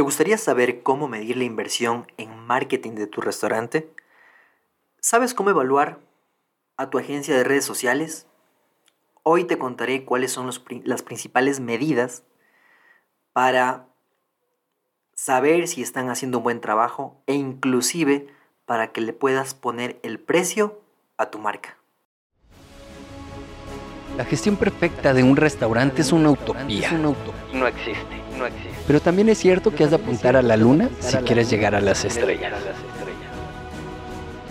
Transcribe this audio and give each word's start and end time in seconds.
¿Te 0.00 0.04
gustaría 0.04 0.38
saber 0.38 0.82
cómo 0.82 1.08
medir 1.08 1.36
la 1.36 1.44
inversión 1.44 2.10
en 2.16 2.34
marketing 2.46 2.92
de 2.92 3.06
tu 3.06 3.20
restaurante? 3.20 3.92
¿Sabes 4.98 5.34
cómo 5.34 5.50
evaluar 5.50 6.00
a 6.78 6.88
tu 6.88 6.98
agencia 6.98 7.36
de 7.36 7.44
redes 7.44 7.66
sociales? 7.66 8.26
Hoy 9.24 9.44
te 9.44 9.58
contaré 9.58 10.06
cuáles 10.06 10.32
son 10.32 10.48
las 10.84 11.02
principales 11.02 11.60
medidas 11.60 12.22
para 13.34 13.88
saber 15.12 15.68
si 15.68 15.82
están 15.82 16.08
haciendo 16.08 16.38
un 16.38 16.44
buen 16.44 16.62
trabajo 16.62 17.22
e 17.26 17.34
inclusive 17.34 18.26
para 18.64 18.92
que 18.92 19.02
le 19.02 19.12
puedas 19.12 19.52
poner 19.52 20.00
el 20.02 20.18
precio 20.18 20.80
a 21.18 21.28
tu 21.28 21.38
marca. 21.38 21.76
La 24.16 24.24
gestión 24.24 24.56
perfecta 24.56 25.12
de 25.12 25.22
un 25.24 25.36
restaurante 25.36 26.00
es 26.00 26.10
una 26.10 26.30
utopía. 26.30 26.90
No 27.52 27.66
existe, 27.66 28.19
no 28.40 28.46
existe. 28.46 28.70
Pero 28.86 29.00
también 29.00 29.28
es 29.28 29.38
cierto 29.38 29.72
que 29.72 29.84
has 29.84 29.90
de 29.90 29.96
apuntar 29.96 30.36
a 30.36 30.42
la 30.42 30.56
luna 30.56 30.90
si 30.98 31.16
quieres 31.18 31.50
llegar 31.50 31.74
a 31.74 31.80
las 31.80 32.04
estrellas. 32.04 32.52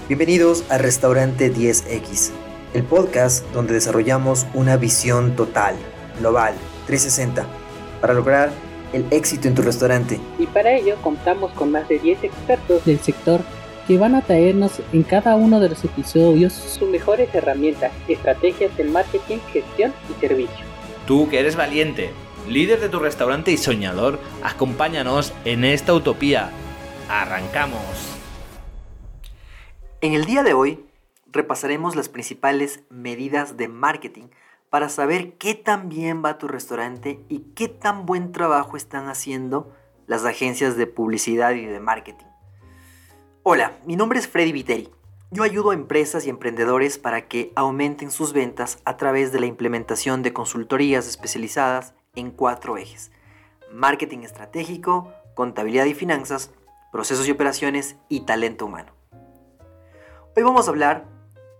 Bienvenidos 0.07 0.63
a 0.69 0.77
Restaurante 0.77 1.53
10X, 1.53 2.31
el 2.73 2.83
podcast 2.83 3.45
donde 3.51 3.73
desarrollamos 3.73 4.47
una 4.53 4.77
visión 4.77 5.35
total, 5.35 5.75
global, 6.19 6.53
360, 6.87 7.45
para 8.01 8.13
lograr 8.13 8.49
el 8.93 9.05
éxito 9.11 9.47
en 9.47 9.55
tu 9.55 9.61
restaurante. 9.61 10.19
Y 10.39 10.47
para 10.47 10.73
ello 10.73 10.95
contamos 11.03 11.51
con 11.51 11.71
más 11.71 11.87
de 11.89 11.99
10 11.99 12.23
expertos 12.23 12.85
del 12.85 12.99
sector 12.99 13.41
que 13.87 13.97
van 13.97 14.15
a 14.15 14.21
traernos 14.21 14.81
en 14.93 15.03
cada 15.03 15.35
uno 15.35 15.59
de 15.59 15.69
los 15.69 15.83
episodios 15.83 16.53
sus 16.53 16.89
mejores 16.89 17.33
herramientas, 17.33 17.91
estrategias 18.07 18.75
de 18.77 18.83
marketing, 18.85 19.37
gestión 19.51 19.93
y 20.09 20.19
servicio. 20.19 20.65
Tú 21.05 21.27
que 21.29 21.39
eres 21.39 21.55
valiente, 21.55 22.11
líder 22.49 22.79
de 22.79 22.89
tu 22.89 22.99
restaurante 22.99 23.51
y 23.51 23.57
soñador, 23.57 24.19
acompáñanos 24.43 25.33
en 25.45 25.63
esta 25.63 25.93
utopía. 25.93 26.51
¡Arrancamos! 27.09 28.17
En 30.01 30.13
el 30.13 30.25
día 30.25 30.43
de 30.43 30.53
hoy 30.53 30.85
repasaremos 31.31 31.95
las 31.95 32.09
principales 32.09 32.81
medidas 32.89 33.57
de 33.57 33.67
marketing 33.67 34.29
para 34.69 34.89
saber 34.89 35.33
qué 35.33 35.55
tan 35.55 35.89
bien 35.89 36.23
va 36.23 36.37
tu 36.37 36.47
restaurante 36.47 37.19
y 37.29 37.39
qué 37.55 37.67
tan 37.67 38.05
buen 38.05 38.31
trabajo 38.31 38.77
están 38.77 39.07
haciendo 39.07 39.73
las 40.07 40.25
agencias 40.25 40.75
de 40.77 40.87
publicidad 40.87 41.51
y 41.53 41.65
de 41.65 41.79
marketing. 41.79 42.25
Hola, 43.43 43.77
mi 43.85 43.95
nombre 43.95 44.19
es 44.19 44.27
Freddy 44.27 44.51
Viteri. 44.51 44.89
Yo 45.31 45.43
ayudo 45.43 45.69
a 45.69 45.75
empresas 45.75 46.25
y 46.25 46.29
emprendedores 46.29 46.97
para 46.97 47.27
que 47.27 47.51
aumenten 47.55 48.09
sus 48.09 48.33
ventas 48.33 48.79
a 48.85 48.97
través 48.97 49.31
de 49.31 49.39
la 49.39 49.45
implementación 49.45 50.23
de 50.23 50.33
consultorías 50.33 51.07
especializadas 51.07 51.93
en 52.15 52.31
cuatro 52.31 52.77
ejes. 52.77 53.11
Marketing 53.71 54.19
estratégico, 54.19 55.13
contabilidad 55.35 55.85
y 55.85 55.93
finanzas, 55.93 56.51
procesos 56.91 57.27
y 57.27 57.31
operaciones 57.31 57.97
y 58.07 58.21
talento 58.21 58.65
humano. 58.65 58.93
Hoy 60.35 60.43
vamos 60.43 60.67
a 60.67 60.71
hablar 60.71 61.05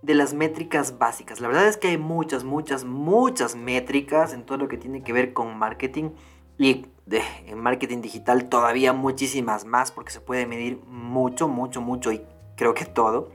de 0.02 0.14
las 0.14 0.34
métricas 0.34 0.98
básicas. 0.98 1.40
La 1.40 1.48
verdad 1.48 1.68
es 1.68 1.76
que 1.76 1.88
hay 1.88 1.98
muchas, 1.98 2.44
muchas, 2.44 2.84
muchas 2.84 3.54
métricas 3.54 4.32
en 4.32 4.44
todo 4.44 4.58
lo 4.58 4.68
que 4.68 4.78
tiene 4.78 5.02
que 5.02 5.12
ver 5.12 5.32
con 5.32 5.56
marketing 5.58 6.10
y 6.58 6.86
en 7.06 7.58
marketing 7.58 8.00
digital 8.00 8.48
todavía 8.48 8.92
muchísimas 8.92 9.64
más 9.64 9.92
porque 9.92 10.12
se 10.12 10.20
puede 10.20 10.46
medir 10.46 10.80
mucho, 10.86 11.48
mucho, 11.48 11.80
mucho 11.80 12.12
y 12.12 12.22
creo 12.56 12.74
que 12.74 12.84
todo. 12.84 13.30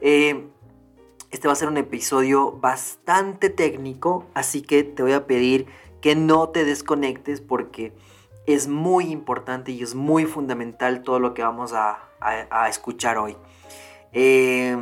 Eh, 0.00 0.48
este 1.30 1.46
va 1.46 1.52
a 1.52 1.56
ser 1.56 1.68
un 1.68 1.76
episodio 1.76 2.52
bastante 2.52 3.50
técnico, 3.50 4.26
así 4.34 4.62
que 4.62 4.82
te 4.82 5.02
voy 5.02 5.12
a 5.12 5.26
pedir 5.26 5.66
que 6.00 6.16
no 6.16 6.48
te 6.48 6.64
desconectes 6.64 7.40
porque 7.40 7.92
es 8.46 8.68
muy 8.68 9.06
importante 9.06 9.72
y 9.72 9.82
es 9.82 9.94
muy 9.94 10.24
fundamental 10.24 11.02
todo 11.02 11.18
lo 11.18 11.34
que 11.34 11.42
vamos 11.42 11.72
a, 11.72 12.06
escuchar 12.68 13.16
hoy. 13.16 13.36
Eh, 14.12 14.76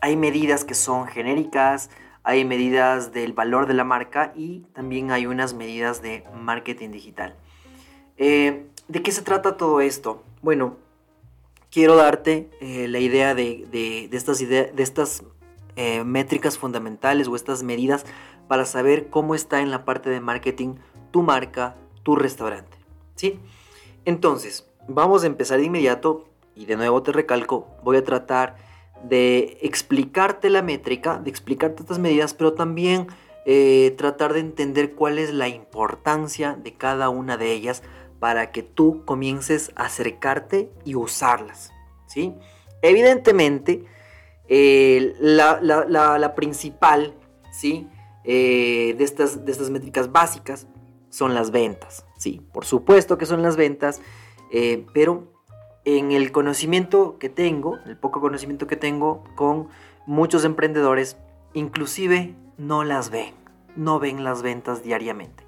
hay 0.00 0.16
medidas 0.16 0.64
que 0.64 0.74
son 0.74 1.06
genéricas, 1.06 1.88
hay 2.22 2.44
medidas 2.44 3.12
del 3.12 3.32
valor 3.32 3.66
de 3.66 3.74
la 3.74 3.84
marca 3.84 4.32
y 4.34 4.60
también 4.74 5.10
hay 5.10 5.26
unas 5.26 5.54
medidas 5.54 6.02
de 6.02 6.24
marketing 6.34 6.90
digital. 6.90 7.36
Eh, 8.18 8.66
¿De 8.88 9.02
qué 9.02 9.12
se 9.12 9.22
trata 9.22 9.56
todo 9.56 9.80
esto? 9.80 10.22
Bueno, 10.42 10.76
quiero 11.70 11.96
darte 11.96 12.50
eh, 12.60 12.86
la 12.88 12.98
idea 12.98 13.34
de, 13.34 14.08
estas, 14.12 14.38
de 14.40 14.72
estas 14.76 15.24
métricas 16.04 16.58
fundamentales 16.58 17.26
o 17.28 17.34
estas 17.34 17.62
medidas 17.62 18.04
para 18.54 18.66
saber 18.66 19.10
cómo 19.10 19.34
está 19.34 19.62
en 19.62 19.72
la 19.72 19.84
parte 19.84 20.10
de 20.10 20.20
marketing 20.20 20.76
tu 21.10 21.22
marca, 21.24 21.74
tu 22.04 22.14
restaurante. 22.14 22.78
¿sí? 23.16 23.40
Entonces, 24.04 24.70
vamos 24.86 25.24
a 25.24 25.26
empezar 25.26 25.58
de 25.58 25.64
inmediato 25.64 26.28
y 26.54 26.66
de 26.66 26.76
nuevo 26.76 27.02
te 27.02 27.10
recalco, 27.10 27.66
voy 27.82 27.96
a 27.96 28.04
tratar 28.04 28.54
de 29.02 29.58
explicarte 29.60 30.50
la 30.50 30.62
métrica, 30.62 31.18
de 31.18 31.30
explicarte 31.30 31.82
estas 31.82 31.98
medidas, 31.98 32.32
pero 32.32 32.52
también 32.52 33.08
tratar 33.96 34.34
de 34.34 34.38
entender 34.38 34.94
cuál 34.94 35.18
es 35.18 35.34
la 35.34 35.48
importancia 35.48 36.52
de 36.54 36.74
cada 36.74 37.08
una 37.08 37.36
de 37.36 37.50
ellas 37.50 37.82
para 38.20 38.52
que 38.52 38.62
tú 38.62 39.04
comiences 39.04 39.72
a 39.74 39.86
acercarte 39.86 40.70
y 40.84 40.94
usarlas. 40.94 41.72
¿sí? 42.06 42.36
Evidentemente, 42.82 43.84
eh, 44.48 45.12
la, 45.18 46.34
principal 46.36 47.14
¿sí? 47.50 47.88
Eh, 48.24 48.94
de, 48.96 49.04
estas, 49.04 49.44
de 49.44 49.52
estas 49.52 49.68
métricas 49.70 50.10
básicas 50.10 50.66
son 51.10 51.34
las 51.34 51.50
ventas. 51.50 52.06
Sí, 52.16 52.40
por 52.52 52.64
supuesto 52.64 53.18
que 53.18 53.26
son 53.26 53.42
las 53.42 53.56
ventas, 53.56 54.00
eh, 54.50 54.86
pero 54.94 55.30
en 55.84 56.10
el 56.10 56.32
conocimiento 56.32 57.18
que 57.18 57.28
tengo, 57.28 57.78
el 57.84 57.98
poco 57.98 58.20
conocimiento 58.22 58.66
que 58.66 58.76
tengo 58.76 59.24
con 59.36 59.68
muchos 60.06 60.44
emprendedores, 60.44 61.18
inclusive 61.52 62.34
no 62.56 62.82
las 62.82 63.10
ven, 63.10 63.34
no 63.76 63.98
ven 63.98 64.24
las 64.24 64.42
ventas 64.42 64.82
diariamente. 64.82 65.44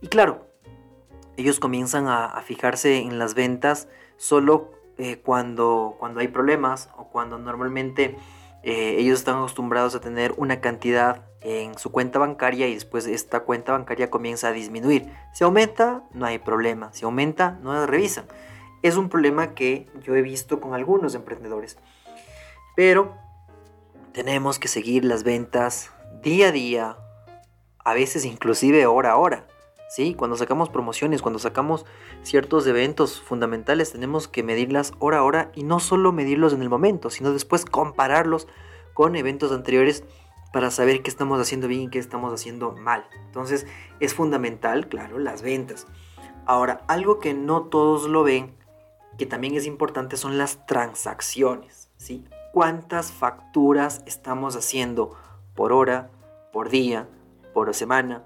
Y 0.00 0.06
claro, 0.06 0.46
ellos 1.36 1.58
comienzan 1.58 2.06
a, 2.06 2.40
fijarse 2.42 2.98
en 2.98 3.18
las 3.18 3.34
ventas 3.34 3.88
solo 4.16 4.70
eh, 4.96 5.16
cuando, 5.16 5.96
cuando 5.98 6.20
hay 6.20 6.28
problemas 6.28 6.88
o 6.96 7.08
cuando 7.08 7.38
normalmente 7.38 8.16
ellos 8.68 9.20
están 9.20 9.36
acostumbrados 9.36 9.94
a 9.94 10.00
tener 10.00 10.34
una 10.38 10.60
cantidad 10.60 11.22
en 11.48 11.78
su 11.78 11.92
cuenta 11.92 12.18
bancaria 12.18 12.66
y 12.66 12.74
después 12.74 13.06
esta 13.06 13.44
cuenta 13.44 13.70
bancaria 13.70 14.10
comienza 14.10 14.48
a 14.48 14.52
disminuir. 14.52 15.12
Si 15.32 15.44
aumenta, 15.44 16.02
no 16.12 16.26
hay 16.26 16.40
problema. 16.40 16.92
Si 16.92 17.04
aumenta, 17.04 17.56
no 17.62 17.72
la 17.72 17.86
revisan. 17.86 18.26
Es 18.82 18.96
un 18.96 19.08
problema 19.08 19.54
que 19.54 19.88
yo 20.02 20.16
he 20.16 20.22
visto 20.22 20.60
con 20.60 20.74
algunos 20.74 21.14
emprendedores. 21.14 21.78
Pero 22.74 23.14
tenemos 24.10 24.58
que 24.58 24.66
seguir 24.66 25.04
las 25.04 25.22
ventas 25.22 25.92
día 26.20 26.48
a 26.48 26.52
día, 26.52 26.96
a 27.84 27.94
veces 27.94 28.24
inclusive 28.24 28.84
hora 28.86 29.12
a 29.12 29.16
hora. 29.16 29.46
¿sí? 29.88 30.14
Cuando 30.14 30.36
sacamos 30.36 30.68
promociones, 30.68 31.22
cuando 31.22 31.38
sacamos 31.38 31.86
ciertos 32.24 32.66
eventos 32.66 33.20
fundamentales, 33.20 33.92
tenemos 33.92 34.26
que 34.26 34.42
medirlas 34.42 34.94
hora 34.98 35.18
a 35.18 35.22
hora 35.22 35.52
y 35.54 35.62
no 35.62 35.78
solo 35.78 36.10
medirlos 36.10 36.52
en 36.52 36.62
el 36.62 36.68
momento, 36.68 37.08
sino 37.08 37.32
después 37.32 37.64
compararlos 37.64 38.48
con 38.94 39.14
eventos 39.14 39.52
anteriores 39.52 40.02
para 40.52 40.70
saber 40.70 41.02
qué 41.02 41.10
estamos 41.10 41.40
haciendo 41.40 41.68
bien 41.68 41.82
y 41.82 41.90
qué 41.90 41.98
estamos 41.98 42.32
haciendo 42.32 42.72
mal. 42.72 43.06
Entonces 43.26 43.66
es 44.00 44.14
fundamental, 44.14 44.88
claro, 44.88 45.18
las 45.18 45.42
ventas. 45.42 45.86
Ahora, 46.46 46.82
algo 46.86 47.18
que 47.18 47.34
no 47.34 47.64
todos 47.64 48.08
lo 48.08 48.22
ven, 48.22 48.54
que 49.18 49.26
también 49.26 49.54
es 49.54 49.66
importante, 49.66 50.16
son 50.16 50.38
las 50.38 50.66
transacciones, 50.66 51.90
¿sí? 51.96 52.24
¿Cuántas 52.52 53.12
facturas 53.12 54.02
estamos 54.06 54.56
haciendo 54.56 55.14
por 55.54 55.72
hora, 55.72 56.10
por 56.52 56.68
día, 56.68 57.08
por 57.52 57.74
semana, 57.74 58.24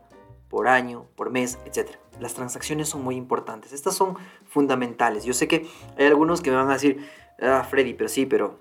por 0.51 0.67
año, 0.69 1.07
por 1.17 1.31
mes, 1.31 1.59
etc. 1.65 1.93
Las 2.19 2.35
transacciones 2.35 2.89
son 2.89 3.03
muy 3.03 3.15
importantes. 3.15 3.73
Estas 3.73 3.95
son 3.95 4.17
fundamentales. 4.49 5.25
Yo 5.25 5.33
sé 5.33 5.49
que 5.49 5.67
hay 5.97 6.07
algunos 6.07 6.43
que 6.43 6.51
me 6.51 6.57
van 6.57 6.69
a 6.69 6.75
decir, 6.75 7.09
ah, 7.41 7.65
Freddy, 7.69 7.95
pero 7.95 8.09
sí, 8.09 8.27
pero 8.27 8.59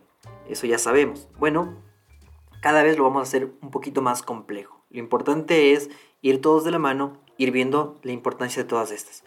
eso 0.47 0.67
ya 0.67 0.77
sabemos. 0.77 1.27
Bueno, 1.39 1.75
cada 2.61 2.83
vez 2.83 2.97
lo 2.97 3.03
vamos 3.03 3.21
a 3.21 3.23
hacer 3.23 3.51
un 3.61 3.71
poquito 3.71 4.01
más 4.01 4.21
complejo. 4.21 4.85
Lo 4.89 4.99
importante 4.99 5.73
es 5.73 5.89
ir 6.21 6.41
todos 6.41 6.63
de 6.63 6.71
la 6.71 6.79
mano, 6.79 7.17
ir 7.37 7.51
viendo 7.51 7.99
la 8.03 8.11
importancia 8.11 8.63
de 8.63 8.69
todas 8.69 8.91
estas. 8.91 9.23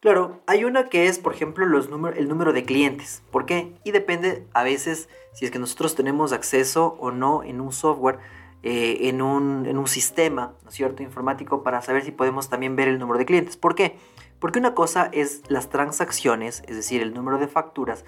Claro, 0.00 0.40
hay 0.46 0.64
una 0.64 0.88
que 0.88 1.08
es, 1.08 1.18
por 1.18 1.34
ejemplo, 1.34 1.66
el 1.66 2.28
número 2.28 2.52
de 2.54 2.64
clientes. 2.64 3.22
¿Por 3.30 3.44
qué? 3.44 3.74
Y 3.84 3.90
depende 3.90 4.46
a 4.54 4.62
veces 4.62 5.10
si 5.34 5.44
es 5.44 5.50
que 5.50 5.58
nosotros 5.58 5.94
tenemos 5.94 6.32
acceso 6.32 6.96
o 6.98 7.10
no 7.10 7.42
en 7.42 7.60
un 7.60 7.70
software 7.70 8.18
eh, 8.62 9.08
en, 9.08 9.22
un, 9.22 9.86
sistema, 9.86 10.54
¿no 10.62 10.68
es 10.68 10.74
cierto?, 10.74 11.02
informático 11.02 11.62
para 11.62 11.80
saber 11.80 12.04
si 12.04 12.10
podemos 12.12 12.50
también 12.50 12.76
ver 12.76 12.88
el 12.88 12.98
número 12.98 13.18
de 13.18 13.24
clientes. 13.24 13.56
¿Por 13.56 13.74
qué? 13.74 13.96
Porque 14.38 14.58
una 14.58 14.74
cosa 14.74 15.08
es 15.12 15.42
las 15.48 15.70
transacciones, 15.70 16.62
es 16.66 16.76
decir, 16.76 17.00
el 17.00 17.14
número 17.14 17.38
de 17.38 17.48
facturas, 17.48 18.04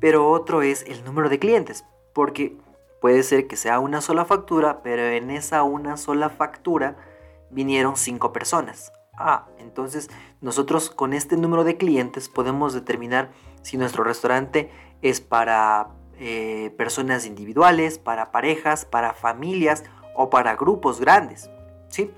pero 0.00 0.30
otro 0.30 0.60
es 0.60 0.82
el 0.82 1.04
número 1.04 1.30
de 1.30 1.38
clientes, 1.38 1.84
porque 2.12 2.56
puede 3.04 3.22
ser 3.22 3.46
que 3.46 3.56
sea 3.56 3.80
una 3.80 4.00
sola 4.00 4.24
factura, 4.24 4.82
pero 4.82 5.02
en 5.02 5.30
esa 5.30 5.62
una 5.62 5.98
sola 5.98 6.30
factura 6.30 6.96
vinieron 7.50 7.98
cinco 7.98 8.32
personas, 8.32 8.94
Ah, 9.12 9.46
entonces 9.58 10.08
nosotros 10.40 10.88
con 10.88 11.12
este 11.12 11.36
número 11.36 11.64
de 11.64 11.76
clientes 11.76 12.30
podemos 12.30 12.72
determinar 12.72 13.30
si 13.60 13.76
nuestro 13.76 14.04
restaurante 14.04 14.70
es 15.02 15.20
para 15.20 15.90
eh, 16.18 16.72
personas 16.78 17.26
individuales, 17.26 17.98
para 17.98 18.32
parejas, 18.32 18.86
para 18.86 19.12
familias 19.12 19.84
o 20.14 20.30
para 20.30 20.56
grupos 20.56 20.98
grandes. 20.98 21.50
¿sí? 21.88 22.10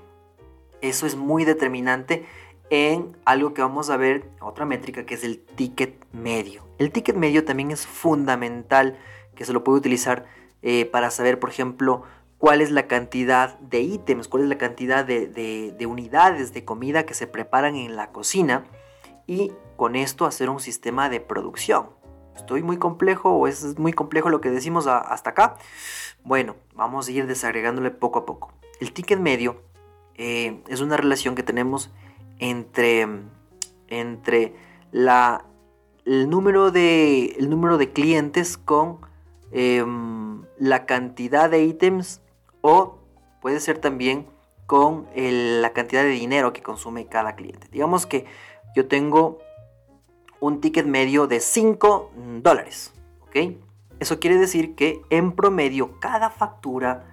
Eso 0.79 1.05
es 1.05 1.17
muy 1.17 1.43
determinante 1.43 2.25
en 2.69 3.17
algo 3.25 3.53
que 3.53 3.61
vamos 3.61 3.89
a 3.89 3.97
ver, 3.97 4.29
otra 4.39 4.65
métrica 4.65 5.05
que 5.05 5.15
es 5.15 5.25
el 5.25 5.41
ticket 5.41 6.05
medio. 6.13 6.65
El 6.77 6.93
ticket 6.93 7.17
medio 7.17 7.43
también 7.43 7.71
es 7.71 7.85
fundamental 7.85 8.97
que 9.35 9.43
se 9.43 9.51
lo 9.51 9.65
puede 9.65 9.79
utilizar 9.79 10.36
eh, 10.61 10.85
para 10.85 11.11
saber, 11.11 11.39
por 11.39 11.49
ejemplo, 11.49 12.03
cuál 12.37 12.61
es 12.61 12.71
la 12.71 12.87
cantidad 12.87 13.57
de 13.59 13.81
ítems, 13.81 14.27
cuál 14.27 14.43
es 14.43 14.49
la 14.49 14.57
cantidad 14.57 15.05
de, 15.05 15.85
unidades 15.87 16.53
de 16.53 16.65
comida 16.65 17.05
que 17.05 17.13
se 17.13 17.27
preparan 17.27 17.75
en 17.75 17.95
la 17.95 18.11
cocina 18.11 18.65
y 19.25 19.51
con 19.75 19.95
esto 19.95 20.25
hacer 20.25 20.49
un 20.49 20.59
sistema 20.59 21.09
de 21.09 21.19
producción. 21.19 21.89
¿Estoy 22.35 22.61
muy 22.61 22.77
complejo 22.77 23.31
o 23.31 23.47
es 23.47 23.79
muy 23.79 23.93
complejo 23.93 24.29
lo 24.29 24.41
que 24.41 24.51
decimos 24.51 24.85
hasta 24.87 25.31
acá? 25.31 25.57
Bueno, 26.23 26.55
vamos 26.75 27.07
a 27.07 27.11
ir 27.11 27.25
desagregándole 27.25 27.89
poco 27.89 28.19
a 28.19 28.25
poco. 28.25 28.53
El 28.79 28.93
ticket 28.93 29.19
medio 29.19 29.61
eh, 30.15 30.61
es 30.67 30.81
una 30.81 30.97
relación 30.97 31.33
que 31.33 31.41
tenemos 31.41 31.91
entre, 32.37 33.07
entre 33.87 34.53
la, 34.91 35.45
el, 36.05 36.29
número 36.29 36.69
de, 36.69 37.35
el 37.39 37.49
número 37.49 37.79
de 37.79 37.91
clientes 37.91 38.57
con 38.57 38.99
em, 39.51 40.43
la 40.57 40.85
cantidad 40.85 41.49
de 41.49 41.63
ítems 41.63 42.21
o 42.61 42.99
puede 43.41 43.59
ser 43.59 43.79
también 43.79 44.27
con 44.65 45.07
la 45.15 45.71
cantidad 45.71 46.03
de 46.03 46.09
dinero 46.09 46.51
que 46.51 46.61
consume 46.61 47.07
cada 47.07 47.35
cliente. 47.35 47.67
Digamos 47.71 48.05
que 48.05 48.25
yo 48.75 48.87
tengo 48.87 49.39
un 50.39 50.59
ticket 50.59 50.85
medio 50.85 51.27
de 51.27 51.39
5 51.39 52.11
dólares. 52.41 52.93
Eso 53.99 54.19
quiere 54.19 54.37
decir 54.37 54.75
que 54.75 55.01
en 55.09 55.31
promedio 55.31 55.99
cada 55.99 56.29
factura 56.29 57.05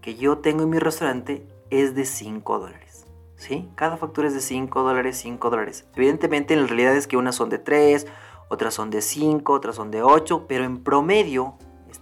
que 0.00 0.14
yo 0.14 0.38
tengo 0.38 0.62
en 0.62 0.70
mi 0.70 0.78
restaurante 0.78 1.46
es 1.70 1.94
de 1.94 2.04
5 2.04 2.58
dólares. 2.58 3.06
¿sí? 3.36 3.68
Cada 3.74 3.96
factura 3.96 4.28
es 4.28 4.34
de 4.34 4.40
5 4.40 4.82
dólares, 4.82 5.18
5 5.18 5.50
dólares. 5.50 5.86
Evidentemente 5.94 6.54
en 6.54 6.68
realidad 6.68 6.96
es 6.96 7.06
que 7.06 7.16
unas 7.16 7.34
son 7.34 7.48
de 7.48 7.58
3, 7.58 8.06
otras 8.48 8.74
son 8.74 8.90
de 8.90 9.02
5, 9.02 9.52
otras 9.52 9.76
son 9.76 9.90
de 9.90 10.02
8, 10.02 10.46
pero 10.46 10.64
en 10.64 10.82
promedio 10.82 11.54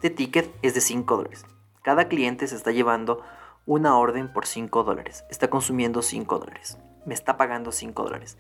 este 0.05 0.17
ticket 0.17 0.55
es 0.61 0.75
de 0.75 0.83
5 0.83 1.17
dólares. 1.17 1.47
Cada 1.81 2.09
cliente 2.09 2.47
se 2.47 2.57
está 2.57 2.73
llevando 2.73 3.23
una 3.65 3.97
orden 3.97 4.31
por 4.31 4.47
5 4.47 4.85
dólares. 4.85 5.25
Está 5.31 5.49
consumiendo 5.49 6.03
5 6.03 6.41
dólares. 6.41 6.77
Me 7.07 7.15
está 7.15 7.39
pagando 7.39 7.73
5 7.73 8.03
dólares. 8.03 8.37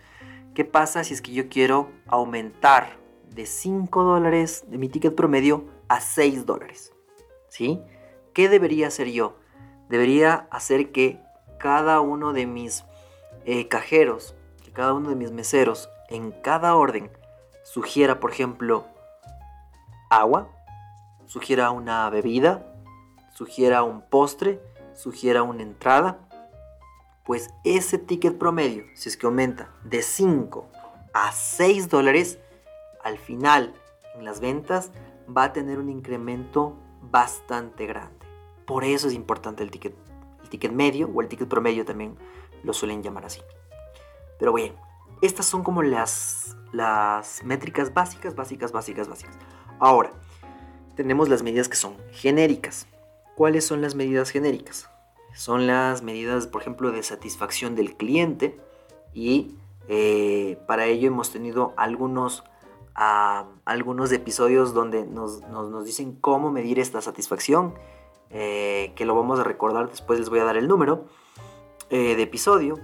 ¿Qué 0.54 0.66
pasa 0.66 1.02
si 1.04 1.14
es 1.14 1.22
que 1.22 1.32
yo 1.32 1.48
quiero 1.48 1.90
aumentar 2.06 2.98
de 3.30 3.46
5 3.46 4.04
dólares 4.04 4.64
de 4.68 4.76
mi 4.76 4.90
ticket 4.90 5.14
promedio 5.14 5.64
a 5.88 6.02
6 6.02 6.44
dólares? 6.44 6.92
¿Sí? 7.48 7.80
¿Qué 8.34 8.50
debería 8.50 8.88
hacer 8.88 9.10
yo? 9.10 9.38
Debería 9.88 10.46
hacer 10.50 10.92
que 10.92 11.18
cada 11.58 12.02
uno 12.02 12.34
de 12.34 12.44
mis 12.44 12.84
eh, 13.46 13.68
cajeros, 13.68 14.34
que 14.62 14.70
cada 14.70 14.92
uno 14.92 15.08
de 15.08 15.16
mis 15.16 15.32
meseros 15.32 15.88
en 16.10 16.30
cada 16.30 16.74
orden 16.74 17.10
sugiera, 17.62 18.20
por 18.20 18.32
ejemplo, 18.32 18.84
agua, 20.10 20.53
sugiera 21.26 21.70
una 21.70 22.08
bebida, 22.10 22.66
sugiera 23.34 23.82
un 23.82 24.02
postre, 24.02 24.60
sugiera 24.94 25.42
una 25.42 25.62
entrada, 25.62 26.18
pues 27.24 27.50
ese 27.64 27.98
ticket 27.98 28.38
promedio, 28.38 28.84
si 28.94 29.08
es 29.08 29.16
que 29.16 29.26
aumenta 29.26 29.70
de 29.82 30.02
5 30.02 30.68
a 31.14 31.32
6 31.32 31.88
dólares, 31.88 32.38
al 33.02 33.18
final 33.18 33.74
en 34.14 34.24
las 34.24 34.40
ventas 34.40 34.92
va 35.34 35.44
a 35.44 35.52
tener 35.52 35.78
un 35.78 35.88
incremento 35.88 36.76
bastante 37.02 37.86
grande. 37.86 38.26
Por 38.66 38.84
eso 38.84 39.08
es 39.08 39.14
importante 39.14 39.62
el 39.62 39.70
ticket, 39.70 39.94
el 40.42 40.48
ticket 40.48 40.72
medio 40.72 41.10
o 41.14 41.20
el 41.20 41.28
ticket 41.28 41.48
promedio 41.48 41.84
también 41.84 42.16
lo 42.62 42.72
suelen 42.72 43.02
llamar 43.02 43.26
así. 43.26 43.40
Pero 44.38 44.52
bien, 44.52 44.74
estas 45.22 45.46
son 45.46 45.62
como 45.62 45.82
las, 45.82 46.56
las 46.72 47.42
métricas 47.44 47.92
básicas, 47.94 48.34
básicas, 48.34 48.72
básicas, 48.72 49.08
básicas. 49.08 49.38
Ahora, 49.78 50.12
tenemos 50.94 51.28
las 51.28 51.42
medidas 51.42 51.68
que 51.68 51.76
son 51.76 51.96
genéricas. 52.12 52.86
¿Cuáles 53.34 53.66
son 53.66 53.80
las 53.82 53.94
medidas 53.94 54.30
genéricas? 54.30 54.88
Son 55.34 55.66
las 55.66 56.02
medidas, 56.02 56.46
por 56.46 56.62
ejemplo, 56.62 56.92
de 56.92 57.02
satisfacción 57.02 57.74
del 57.74 57.96
cliente 57.96 58.58
y 59.12 59.56
eh, 59.88 60.58
para 60.66 60.86
ello 60.86 61.08
hemos 61.08 61.30
tenido 61.30 61.74
algunos, 61.76 62.44
algunos 62.94 64.12
episodios 64.12 64.72
donde 64.72 65.04
nos, 65.04 65.42
dicen 65.84 66.16
cómo 66.20 66.50
medir 66.50 66.78
esta 66.78 67.00
satisfacción, 67.00 67.74
eh, 68.30 68.92
que 68.96 69.04
lo 69.04 69.14
vamos 69.14 69.38
a 69.40 69.44
recordar, 69.44 69.90
después 69.90 70.18
les 70.18 70.30
voy 70.30 70.38
a 70.38 70.44
dar 70.44 70.56
el 70.56 70.68
número 70.68 71.06
eh, 71.90 72.16
de 72.16 72.22
episodio 72.22 72.78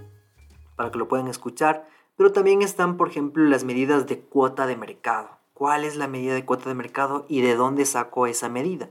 para 0.76 0.90
que 0.90 0.98
lo 0.98 1.08
puedan 1.08 1.28
escuchar, 1.28 1.88
pero 2.16 2.32
también 2.32 2.62
están, 2.62 2.96
por 2.96 3.08
ejemplo, 3.08 3.44
las 3.44 3.64
medidas 3.64 4.06
de 4.06 4.20
cuota 4.20 4.66
de 4.66 4.76
mercado. 4.76 5.39
¿Cuál 5.60 5.84
es 5.84 5.96
la 5.96 6.08
medida 6.08 6.32
de 6.32 6.46
cuota 6.46 6.70
de 6.70 6.74
mercado 6.74 7.26
y 7.28 7.42
de 7.42 7.54
dónde 7.54 7.84
saco 7.84 8.26
esa 8.26 8.48
medida? 8.48 8.88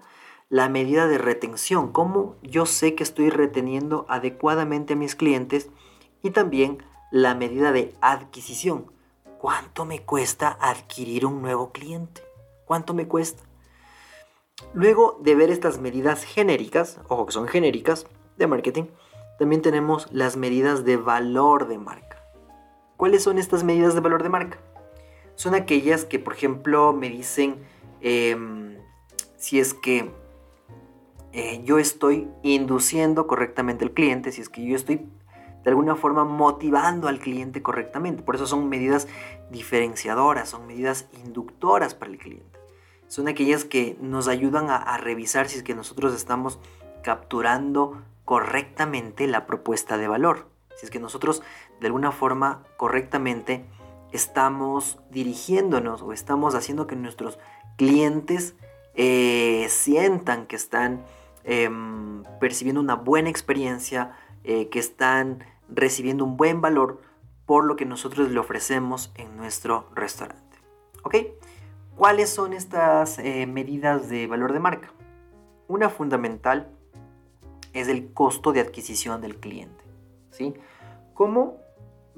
la 0.50 0.70
medida 0.70 1.08
de 1.08 1.18
retención, 1.18 1.92
cómo 1.92 2.36
yo 2.44 2.68
sé 2.68 2.94
que 2.94 3.02
estoy 3.02 3.32
reteniendo 3.32 4.06
adecuadamente 4.08 4.94
a 4.94 4.96
mis 4.96 5.16
clientes 5.16 5.70
y 6.22 6.30
también 6.30 6.84
la 7.10 7.34
medida 7.34 7.72
de 7.72 7.96
adquisición. 8.02 8.92
¿Cuánto 9.40 9.86
me 9.86 10.04
cuesta 10.04 10.60
adquirir 10.62 11.26
un 11.26 11.42
nuevo 11.42 11.72
cliente? 11.72 12.22
¿Cuánto 12.66 12.94
me 12.94 13.08
cuesta? 13.08 13.42
Luego 14.76 15.18
de 15.22 15.34
ver 15.34 15.50
estas 15.50 15.80
medidas 15.80 16.24
genéricas, 16.24 17.00
ojo 17.08 17.26
que 17.26 17.34
son 17.34 17.48
genéricas 17.48 18.06
de 18.38 18.46
marketing, 18.46 18.86
también 19.40 19.64
tenemos 19.64 20.08
las 20.12 20.38
medidas 20.38 20.86
de 20.86 20.98
valor 20.98 21.68
de 21.68 21.80
marca. 21.80 22.24
¿Cuáles 22.96 23.24
son 23.24 23.40
estas 23.40 23.64
medidas 23.64 23.96
de 23.96 24.02
valor 24.02 24.22
de 24.22 24.30
marca? 24.30 24.60
Son 25.40 25.56
aquellas 25.56 26.04
que, 26.04 26.20
por 26.20 26.34
ejemplo, 26.34 26.92
me 26.92 27.10
dicen 27.10 27.56
em, 28.02 28.76
si 29.38 29.62
es 29.62 29.74
que 29.74 30.12
eh, 31.32 31.62
yo 31.64 31.80
estoy 31.80 32.28
induciendo 32.44 33.26
correctamente 33.26 33.86
al 33.86 33.92
cliente, 33.92 34.34
si 34.34 34.42
es 34.42 34.50
que 34.50 34.66
yo 34.66 34.76
estoy 34.76 35.08
de 35.64 35.70
alguna 35.70 35.96
forma 35.96 36.26
motivando 36.26 37.08
al 37.08 37.20
cliente 37.20 37.62
correctamente. 37.62 38.22
Por 38.22 38.36
eso 38.36 38.48
son 38.48 38.68
medidas 38.68 39.08
diferenciadoras, 39.50 40.50
son 40.50 40.68
medidas 40.68 41.08
inductoras 41.24 41.96
para 41.96 42.12
el 42.12 42.18
cliente. 42.18 42.60
Son 43.08 43.30
aquellas 43.30 43.64
que 43.64 43.96
nos 44.02 44.28
ayudan 44.28 44.70
a, 44.70 44.98
revisar 44.98 45.48
si 45.48 45.60
es 45.60 45.64
que 45.64 45.74
nosotros 45.74 46.14
estamos 46.14 46.60
capturando 47.02 48.02
correctamente 48.26 49.26
la 49.26 49.46
propuesta 49.46 49.98
de 49.98 50.10
valor. 50.10 50.48
Si 50.76 50.86
es 50.86 50.92
que 50.92 51.00
nosotros 51.00 51.42
de 51.80 51.88
alguna 51.88 52.12
forma 52.12 52.66
correctamente 52.76 53.64
estamos 54.12 55.00
dirigiéndonos 55.12 56.02
o 56.02 56.14
estamos 56.14 56.56
haciendo 56.56 56.88
que 56.88 56.96
nuestros 56.96 57.40
clientes 57.78 58.56
eh, 58.96 59.68
sientan 59.70 60.46
que 60.46 60.56
están 60.56 61.04
Em, 61.44 62.24
percibiendo 62.40 62.80
una 62.80 62.96
buena 62.96 63.30
experiencia, 63.30 64.16
eh, 64.44 64.70
que 64.70 64.78
están 64.78 65.44
recibiendo 65.68 66.24
un 66.24 66.38
buen 66.38 66.62
valor 66.62 67.02
por 67.46 67.66
lo 67.66 67.76
que 67.76 67.86
nosotros 67.86 68.30
le 68.30 68.40
ofrecemos 68.40 69.12
en 69.16 69.36
nuestro 69.36 69.90
restaurante. 69.96 70.58
¿Ok? 71.04 71.16
¿Cuáles 71.96 72.30
son 72.30 72.54
estas 72.54 73.18
eh, 73.20 73.48
medidas 73.48 74.10
de 74.10 74.28
valor 74.28 74.54
de 74.54 74.60
marca? 74.60 74.94
Una 75.68 75.90
fundamental 75.90 76.70
es 77.74 77.88
el 77.88 78.14
costo 78.14 78.52
de 78.52 78.60
adquisición 78.60 79.20
del 79.22 79.38
cliente. 79.38 79.84
¿sí? 80.30 80.54
¿Cómo 81.14 81.58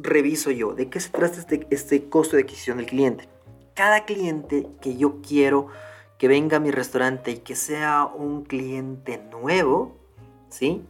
reviso 0.03 0.51
yo? 0.51 0.73
¿De 0.73 0.89
qué 0.89 0.99
se 0.99 1.09
trata 1.09 1.39
este, 1.39 1.67
este 1.69 2.09
costo 2.09 2.35
de 2.35 2.43
adquisición 2.43 2.77
del 2.77 2.87
cliente? 2.87 3.27
Cada 3.73 4.05
cliente 4.05 4.67
que 4.81 4.97
yo 4.97 5.21
quiero 5.21 5.67
que 6.17 6.27
venga 6.27 6.57
a 6.57 6.59
mi 6.59 6.71
restaurante 6.71 7.31
y 7.31 7.37
que 7.37 7.55
sea 7.55 8.05
un 8.05 8.43
cliente 8.43 9.17
nuevo, 9.31 9.97
¿sí? 10.49 10.83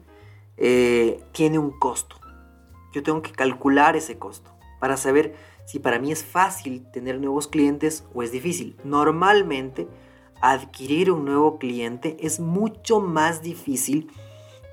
Eh, 0.57 1.23
tiene 1.31 1.57
un 1.57 1.71
costo. 1.79 2.17
Yo 2.93 3.01
tengo 3.01 3.21
que 3.21 3.31
calcular 3.31 3.95
ese 3.95 4.17
costo 4.17 4.51
para 4.79 4.97
saber 4.97 5.35
si 5.65 5.79
para 5.79 5.99
mí 5.99 6.11
es 6.11 6.25
fácil 6.25 6.85
tener 6.91 7.19
nuevos 7.19 7.47
clientes 7.47 8.03
o 8.13 8.23
es 8.23 8.31
difícil. 8.31 8.75
Normalmente, 8.83 9.87
adquirir 10.41 11.11
un 11.11 11.23
nuevo 11.23 11.59
cliente 11.59 12.17
es 12.19 12.39
mucho 12.39 12.99
más 12.99 13.41
difícil 13.41 14.11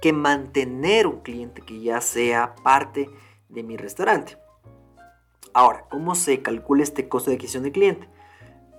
que 0.02 0.12
mantener 0.12 1.07
un 1.07 1.21
cliente 1.21 1.62
que 1.62 1.80
ya 1.80 2.00
sea 2.00 2.57
parte 2.64 3.11
mi 3.49 3.76
restaurante. 3.76 4.38
Ahora, 5.52 5.85
¿cómo 5.90 6.14
se 6.14 6.43
calcula 6.43 6.83
este 6.83 7.09
costo 7.09 7.31
de 7.31 7.37
adquisición 7.37 7.64
de 7.64 7.73
cliente? 7.73 8.09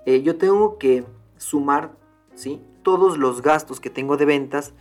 Eh, 0.05 0.21
yo 0.21 0.37
tengo 0.37 0.77
que 0.77 1.03
sumar 1.37 1.91
¿sí? 2.35 2.61
todos 2.83 3.17
los 3.17 3.41
gastos 3.41 3.79
que 3.79 3.89
tengo 3.89 4.17
de 4.17 4.25
ventas 4.25 4.73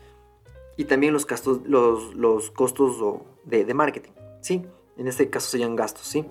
y 0.76 0.84
también 0.84 1.12
los, 1.12 1.26
los, 1.66 2.50
costos 2.52 3.22
de, 3.44 3.74
marketing. 3.74 4.12
¿sí? 4.40 4.64
En 4.96 5.08
este 5.08 5.28
caso 5.28 5.50
serían 5.50 5.74
gastos, 5.74 6.06
¿sí? 6.06 6.24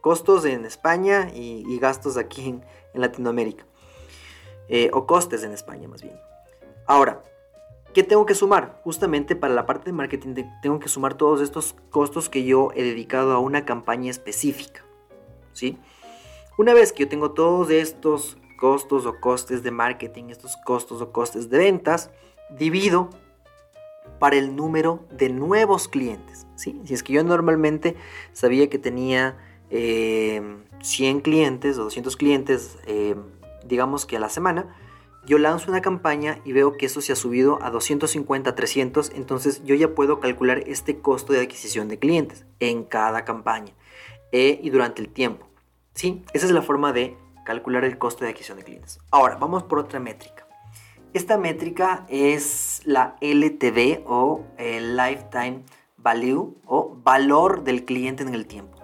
Costos 0.00 0.44
en 0.44 0.64
España 0.64 1.30
y, 1.34 1.78
gastos 1.78 2.16
aquí 2.16 2.48
en, 2.48 2.62
Latinoamérica. 2.94 3.64
Eh, 4.68 4.90
o 4.92 5.06
costes 5.06 5.42
en 5.44 5.52
España 5.52 5.88
más 5.88 6.02
bien. 6.02 6.16
Ahora, 6.86 7.22
¿qué 7.94 8.02
tengo 8.02 8.26
que 8.26 8.34
sumar? 8.34 8.80
Justamente 8.84 9.36
para 9.36 9.54
la 9.54 9.66
parte 9.66 9.86
de 9.86 9.92
marketing 9.92 10.34
tengo 10.62 10.78
que 10.78 10.88
sumar 10.88 11.14
todos 11.14 11.40
estos 11.40 11.74
costos 11.90 12.28
que 12.28 12.44
yo 12.44 12.70
he 12.74 12.82
dedicado 12.82 13.32
a 13.32 13.38
una 13.38 13.64
campaña 13.64 14.10
específica. 14.10 14.84
¿Sí? 15.52 15.78
Una 16.56 16.74
vez 16.74 16.92
que 16.92 17.04
yo 17.04 17.08
tengo 17.08 17.32
todos 17.32 17.70
estos 17.70 18.36
costos 18.58 19.06
o 19.06 19.20
costes 19.20 19.62
de 19.62 19.70
marketing, 19.70 20.24
estos 20.30 20.56
costos 20.56 21.00
o 21.00 21.12
costes 21.12 21.48
de 21.48 21.58
ventas, 21.58 22.10
divido 22.50 23.10
para 24.18 24.36
el 24.36 24.56
número 24.56 25.04
de 25.10 25.28
nuevos 25.28 25.88
clientes. 25.88 26.46
¿sí? 26.56 26.80
Si 26.84 26.94
es 26.94 27.02
que 27.02 27.12
yo 27.12 27.24
normalmente 27.24 27.96
sabía 28.32 28.68
que 28.68 28.78
tenía 28.78 29.36
100 29.70 29.78
eh, 29.78 31.22
clientes 31.22 31.78
o 31.78 31.84
200 31.84 32.16
clientes, 32.16 32.78
eh, 32.86 33.14
digamos 33.64 34.06
que 34.06 34.16
a 34.16 34.20
la 34.20 34.28
semana, 34.28 34.74
yo 35.28 35.36
lanzo 35.36 35.70
una 35.70 35.82
campaña 35.82 36.40
y 36.46 36.52
veo 36.52 36.78
que 36.78 36.86
eso 36.86 37.02
se 37.02 37.12
ha 37.12 37.16
subido 37.16 37.62
a 37.62 37.70
250, 37.70 38.54
300, 38.54 39.10
entonces 39.14 39.62
yo 39.62 39.74
ya 39.74 39.94
puedo 39.94 40.20
calcular 40.20 40.62
este 40.66 41.00
costo 41.00 41.34
de 41.34 41.40
adquisición 41.40 41.88
de 41.88 41.98
clientes 41.98 42.46
en 42.60 42.82
cada 42.82 43.26
campaña 43.26 43.74
eh, 44.32 44.58
y 44.62 44.70
durante 44.70 45.02
el 45.02 45.10
tiempo. 45.10 45.46
¿sí? 45.92 46.24
Esa 46.32 46.46
es 46.46 46.52
la 46.52 46.62
forma 46.62 46.94
de 46.94 47.18
calcular 47.44 47.84
el 47.84 47.98
costo 47.98 48.24
de 48.24 48.30
adquisición 48.30 48.56
de 48.56 48.64
clientes. 48.64 49.00
Ahora, 49.10 49.36
vamos 49.36 49.64
por 49.64 49.78
otra 49.78 50.00
métrica. 50.00 50.46
Esta 51.12 51.36
métrica 51.36 52.06
es 52.08 52.80
la 52.86 53.16
LTV 53.20 54.04
o 54.06 54.46
el 54.56 54.96
Lifetime 54.96 55.62
Value 55.98 56.56
o 56.64 56.96
valor 57.02 57.64
del 57.64 57.84
cliente 57.84 58.22
en 58.22 58.34
el 58.34 58.46
tiempo. 58.46 58.78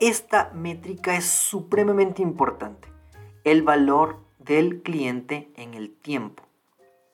Esta 0.00 0.50
métrica 0.54 1.16
es 1.16 1.24
supremamente 1.26 2.20
importante. 2.20 2.88
El 3.44 3.62
valor 3.62 4.23
del 4.44 4.82
cliente 4.82 5.50
en 5.56 5.74
el 5.74 5.90
tiempo. 5.90 6.42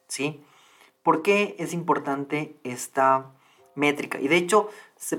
¿Sí? 0.09 0.41
¿Por 1.03 1.23
qué 1.23 1.57
es 1.59 1.73
importante 1.73 2.57
esta 2.65 3.33
métrica? 3.75 4.21
Y 4.21 4.29
de 4.29 4.37
hecho 4.37 4.69
se, 4.97 5.17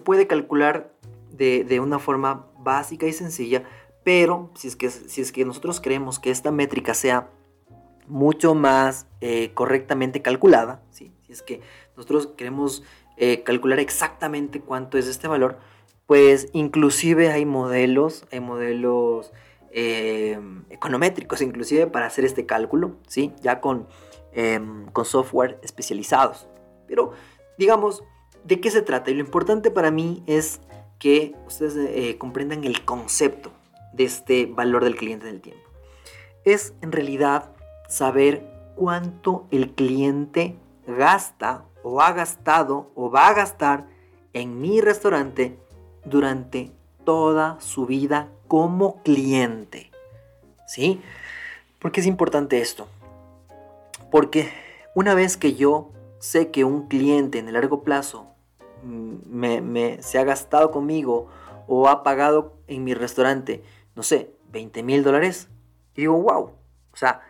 puede 0.00 0.26
calcular 0.26 0.92
de, 1.30 1.64
de, 1.64 1.80
una 1.80 1.98
forma 1.98 2.46
básica 2.58 3.06
y 3.06 3.12
sencilla, 3.12 3.64
pero 4.04 4.50
si 4.54 4.68
es 4.68 4.76
que, 4.76 4.90
si 4.90 5.20
es 5.22 5.32
que 5.32 5.44
nosotros 5.44 5.80
creemos 5.80 6.18
que 6.18 6.30
esta 6.30 6.50
métrica 6.50 6.94
sea 6.94 7.30
mucho 8.06 8.54
más 8.54 9.06
eh, 9.20 9.52
correctamente 9.54 10.20
calculada, 10.20 10.82
si 10.90 11.12
es 11.28 11.42
que 11.42 11.60
nosotros 11.96 12.28
queremos 12.36 12.82
eh, 13.16 13.42
calcular 13.42 13.78
exactamente 13.78 14.60
cuánto 14.60 14.98
es 14.98 15.06
este 15.06 15.28
valor, 15.28 15.58
pues 16.06 16.48
inclusive 16.52 17.30
hay 17.30 17.46
modelos, 17.46 18.26
hay 18.30 18.40
modelos 18.40 19.32
eh, 19.74 20.38
econométricos 20.70 21.42
inclusive 21.42 21.86
para 21.86 22.06
hacer 22.06 22.24
este 22.24 22.46
cálculo, 22.46 22.96
¿sí? 23.06 23.32
ya 23.42 23.60
con, 23.60 23.86
em, 24.32 24.86
con 24.86 25.04
software 25.04 25.58
especializados. 25.62 26.48
Pero 26.86 27.12
digamos, 27.58 28.02
¿de 28.44 28.60
qué 28.60 28.70
se 28.70 28.82
trata? 28.82 29.10
Y 29.10 29.14
lo 29.14 29.20
importante 29.20 29.70
para 29.70 29.90
mí 29.90 30.22
es 30.26 30.60
que 30.98 31.34
ustedes 31.46 32.16
comprendan 32.16 32.64
el 32.64 32.84
concepto 32.84 33.52
de 33.92 34.04
este 34.04 34.46
valor 34.46 34.84
del 34.84 34.96
cliente 34.96 35.28
en 35.28 35.34
el 35.34 35.40
tiempo. 35.40 35.68
Es 36.44 36.74
en 36.80 36.92
realidad 36.92 37.52
saber 37.88 38.46
cuánto 38.76 39.46
el 39.50 39.74
cliente 39.74 40.56
gasta 40.86 41.64
o 41.82 42.00
ha 42.00 42.12
gastado 42.12 42.90
o 42.94 43.10
va 43.10 43.28
a 43.28 43.34
gastar 43.34 43.86
en 44.32 44.60
mi 44.60 44.80
restaurante 44.80 45.58
durante 46.04 46.72
toda 47.04 47.60
su 47.60 47.86
vida 47.86 48.28
como 48.48 49.02
cliente. 49.02 49.90
¿Sí? 50.66 51.00
¿Por 51.78 51.92
qué 51.92 52.00
es 52.00 52.06
importante 52.06 52.60
esto? 52.60 52.88
Porque 54.10 54.50
una 54.94 55.14
vez 55.14 55.36
que 55.36 55.54
yo 55.54 55.90
sé 56.18 56.50
que 56.50 56.64
un 56.64 56.88
cliente 56.88 57.38
en 57.38 57.48
el 57.48 57.54
largo 57.54 57.82
plazo 57.82 58.28
mm, 58.82 59.14
me, 59.26 60.02
se 60.02 60.18
ha 60.18 60.24
gastado 60.24 60.70
conmigo 60.70 61.28
o 61.66 61.88
ha 61.88 62.02
pagado 62.02 62.54
en 62.66 62.84
mi 62.84 62.94
restaurante, 62.94 63.62
no 63.94 64.02
sé, 64.02 64.34
20 64.52 64.82
mil 64.82 65.02
dólares, 65.02 65.48
digo, 65.94 66.14
wow, 66.20 66.52
o 66.92 66.96
sea, 66.96 67.22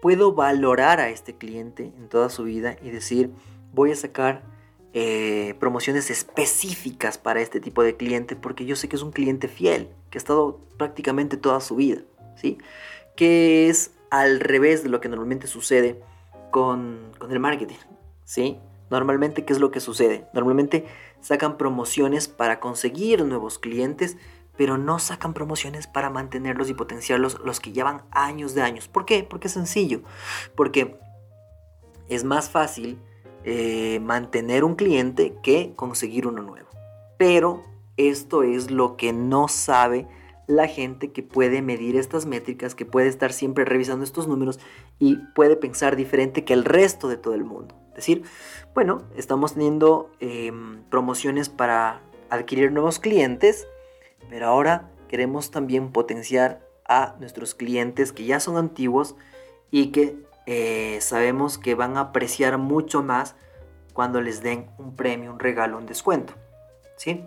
puedo 0.00 0.32
valorar 0.32 1.00
a 1.00 1.08
este 1.08 1.36
cliente 1.36 1.92
en 1.96 2.08
toda 2.08 2.30
su 2.30 2.44
vida 2.44 2.76
y 2.82 2.90
decir, 2.90 3.30
voy 3.72 3.92
a 3.92 3.96
sacar 3.96 4.42
eh, 4.92 5.54
promociones 5.60 6.10
específicas 6.10 7.18
para 7.18 7.40
este 7.40 7.60
tipo 7.60 7.82
de 7.82 7.96
cliente 7.96 8.36
porque 8.36 8.66
yo 8.66 8.76
sé 8.76 8.88
que 8.88 8.96
es 8.96 9.02
un 9.02 9.12
cliente 9.12 9.48
fiel, 9.48 9.88
que 10.10 10.18
ha 10.18 10.20
estado 10.20 10.60
prácticamente 10.76 11.36
toda 11.36 11.60
su 11.60 11.76
vida, 11.76 12.02
¿sí? 12.36 12.58
Que 13.16 13.68
es 13.68 13.92
al 14.10 14.40
revés 14.40 14.82
de 14.82 14.88
lo 14.88 15.00
que 15.00 15.08
normalmente 15.08 15.46
sucede 15.46 16.00
con, 16.50 17.12
con 17.18 17.30
el 17.30 17.40
marketing, 17.40 17.76
¿sí? 18.24 18.58
Normalmente, 18.90 19.44
¿qué 19.44 19.52
es 19.52 19.60
lo 19.60 19.70
que 19.70 19.78
sucede? 19.78 20.26
Normalmente 20.34 20.86
sacan 21.20 21.56
promociones 21.56 22.26
para 22.26 22.58
conseguir 22.58 23.24
nuevos 23.24 23.60
clientes 23.60 24.16
pero 24.60 24.76
no 24.76 24.98
sacan 24.98 25.32
promociones 25.32 25.86
para 25.86 26.10
mantenerlos 26.10 26.68
y 26.68 26.74
potenciarlos 26.74 27.40
los 27.42 27.60
que 27.60 27.72
llevan 27.72 28.02
años 28.10 28.54
de 28.54 28.60
años. 28.60 28.88
¿Por 28.88 29.06
qué? 29.06 29.22
Porque 29.22 29.46
es 29.46 29.54
sencillo. 29.54 30.02
Porque 30.54 31.00
es 32.10 32.24
más 32.24 32.50
fácil 32.50 33.00
eh, 33.44 34.00
mantener 34.00 34.64
un 34.64 34.74
cliente 34.74 35.34
que 35.42 35.72
conseguir 35.76 36.26
uno 36.26 36.42
nuevo. 36.42 36.68
Pero 37.18 37.64
esto 37.96 38.42
es 38.42 38.70
lo 38.70 38.96
que 38.96 39.12
no 39.12 39.48
sabe 39.48 40.06
la 40.46 40.66
gente 40.66 41.12
que 41.12 41.22
puede 41.22 41.62
medir 41.62 41.96
estas 41.96 42.26
métricas, 42.26 42.74
que 42.74 42.84
puede 42.84 43.08
estar 43.08 43.32
siempre 43.32 43.64
revisando 43.64 44.04
estos 44.04 44.26
números 44.26 44.58
y 44.98 45.16
puede 45.34 45.56
pensar 45.56 45.96
diferente 45.96 46.44
que 46.44 46.52
el 46.52 46.64
resto 46.64 47.08
de 47.08 47.16
todo 47.16 47.34
el 47.34 47.44
mundo. 47.44 47.74
Es 47.90 47.96
decir, 47.96 48.22
bueno, 48.74 49.02
estamos 49.16 49.54
teniendo 49.54 50.10
em, 50.20 50.82
promociones 50.90 51.48
para 51.48 52.00
adquirir 52.30 52.72
nuevos 52.72 52.98
clientes, 52.98 53.66
pero 54.28 54.46
ahora 54.46 54.90
queremos 55.08 55.50
también 55.50 55.92
potenciar 55.92 56.66
a 56.84 57.14
nuestros 57.20 57.54
clientes 57.54 58.12
que 58.12 58.24
ya 58.24 58.40
son 58.40 58.56
antiguos 58.56 59.14
y 59.70 59.92
que 59.92 60.16
eh, 60.52 61.00
sabemos 61.00 61.58
que 61.58 61.76
van 61.76 61.96
a 61.96 62.00
apreciar 62.00 62.58
mucho 62.58 63.04
más 63.04 63.36
cuando 63.92 64.20
les 64.20 64.42
den 64.42 64.68
un 64.78 64.96
premio, 64.96 65.30
un 65.30 65.38
regalo, 65.38 65.78
un 65.78 65.86
descuento. 65.86 66.32
¿sí? 66.96 67.24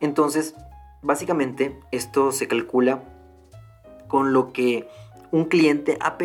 Entonces, 0.00 0.56
básicamente 1.00 1.78
esto 1.92 2.32
se 2.32 2.48
calcula 2.48 3.04
con 4.08 4.32
lo 4.32 4.52
que 4.52 4.88
un 5.30 5.44
cliente 5.44 5.96
ha, 6.00 6.18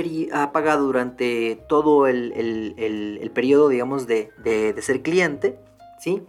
pagado 0.51 0.87
durante 0.87 1.63
todo 1.69 2.07
el, 2.07 3.31
periodo, 3.35 3.69
digamos, 3.69 4.07
de, 4.07 4.31
ser 4.81 5.03
cliente, 5.03 5.59
¿sí? 5.99 6.25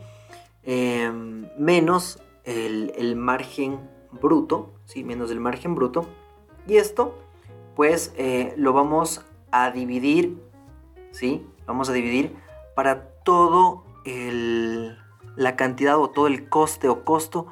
Em, 0.64 1.48
menos 1.56 2.20
el, 2.44 3.16
margen 3.16 3.80
bruto, 4.12 4.74
¿sí? 4.84 5.04
menos 5.04 5.30
el 5.30 5.40
margen 5.40 5.74
bruto. 5.74 6.06
Y 6.68 6.76
esto, 6.76 7.16
pues, 7.74 8.12
eh, 8.18 8.52
lo 8.58 8.74
vamos 8.74 9.24
dividir, 9.72 10.42
¿sí? 11.10 11.46
Vamos 11.66 11.88
a 11.88 11.92
dividir 11.92 12.36
para 12.74 13.08
todo 13.24 13.84
el, 14.04 14.96
la 15.36 15.56
cantidad 15.56 15.98
o 15.98 16.10
todo 16.10 16.26
el 16.26 16.48
coste 16.48 16.88
o 16.88 17.04
costo 17.04 17.46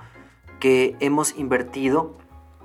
que 0.60 0.96
hemos 1.00 1.36
invertido 1.36 2.14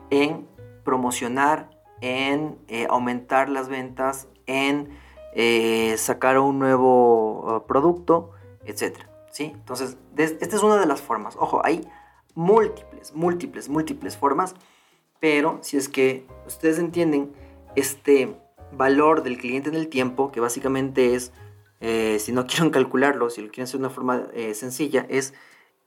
en 0.10 0.48
promocionar, 0.84 1.69
en 2.01 2.58
eh, 2.67 2.88
aumentar 2.89 3.50
las 3.50 3.67
ventas, 3.67 4.27
en 4.46 4.89
eh, 5.34 5.96
sacar 5.98 6.39
un 6.39 6.60
nuevo 6.60 7.58
uh, 7.58 7.67
producto, 7.67 8.31
etc. 8.65 8.98
¿sí? 9.31 9.51
Entonces, 9.53 9.98
esta 10.17 10.55
es 10.55 10.63
una 10.63 10.77
de 10.77 10.86
las 10.86 11.01
formas. 11.01 11.36
Ojo, 11.38 11.62
hay 11.63 11.88
múltiples, 12.36 13.13
múltiples, 13.13 13.69
múltiples 13.69 14.17
formas, 14.17 14.55
pero 15.19 15.60
si 15.62 15.77
es 15.77 15.89
que 15.89 16.25
ustedes 16.48 16.79
entienden 16.79 17.34
este 17.75 18.36
valor 18.71 19.23
del 19.23 19.38
cliente 19.38 19.69
en 19.69 19.75
el 19.75 19.88
tiempo, 19.88 20.31
que 20.31 20.39
básicamente 20.39 21.15
es, 21.15 21.31
eh, 21.79 22.17
si 22.19 22.31
no 22.31 22.45
quieren 22.47 22.69
calcularlo, 22.69 23.29
si 23.29 23.41
lo 23.41 23.47
quieren 23.47 23.63
hacer 23.63 23.79
de 23.79 23.85
una 23.85 23.93
forma 23.93 24.27
eh, 24.33 24.53
sencilla, 24.53 25.05
es 25.09 25.33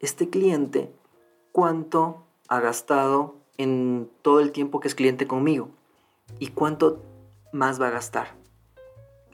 este 0.01 0.29
cliente 0.29 0.93
cuánto 1.53 2.27
ha 2.49 2.61
gastado 2.61 3.37
en 3.59 4.11
todo 4.23 4.41
el 4.41 4.53
tiempo 4.53 4.81
que 4.81 4.89
es 4.89 4.95
cliente 4.95 5.27
conmigo 5.27 5.71
y 6.39 6.49
cuánto 6.49 7.03
más 7.53 7.81
va 7.81 7.89
a 7.89 7.91
gastar. 7.91 8.35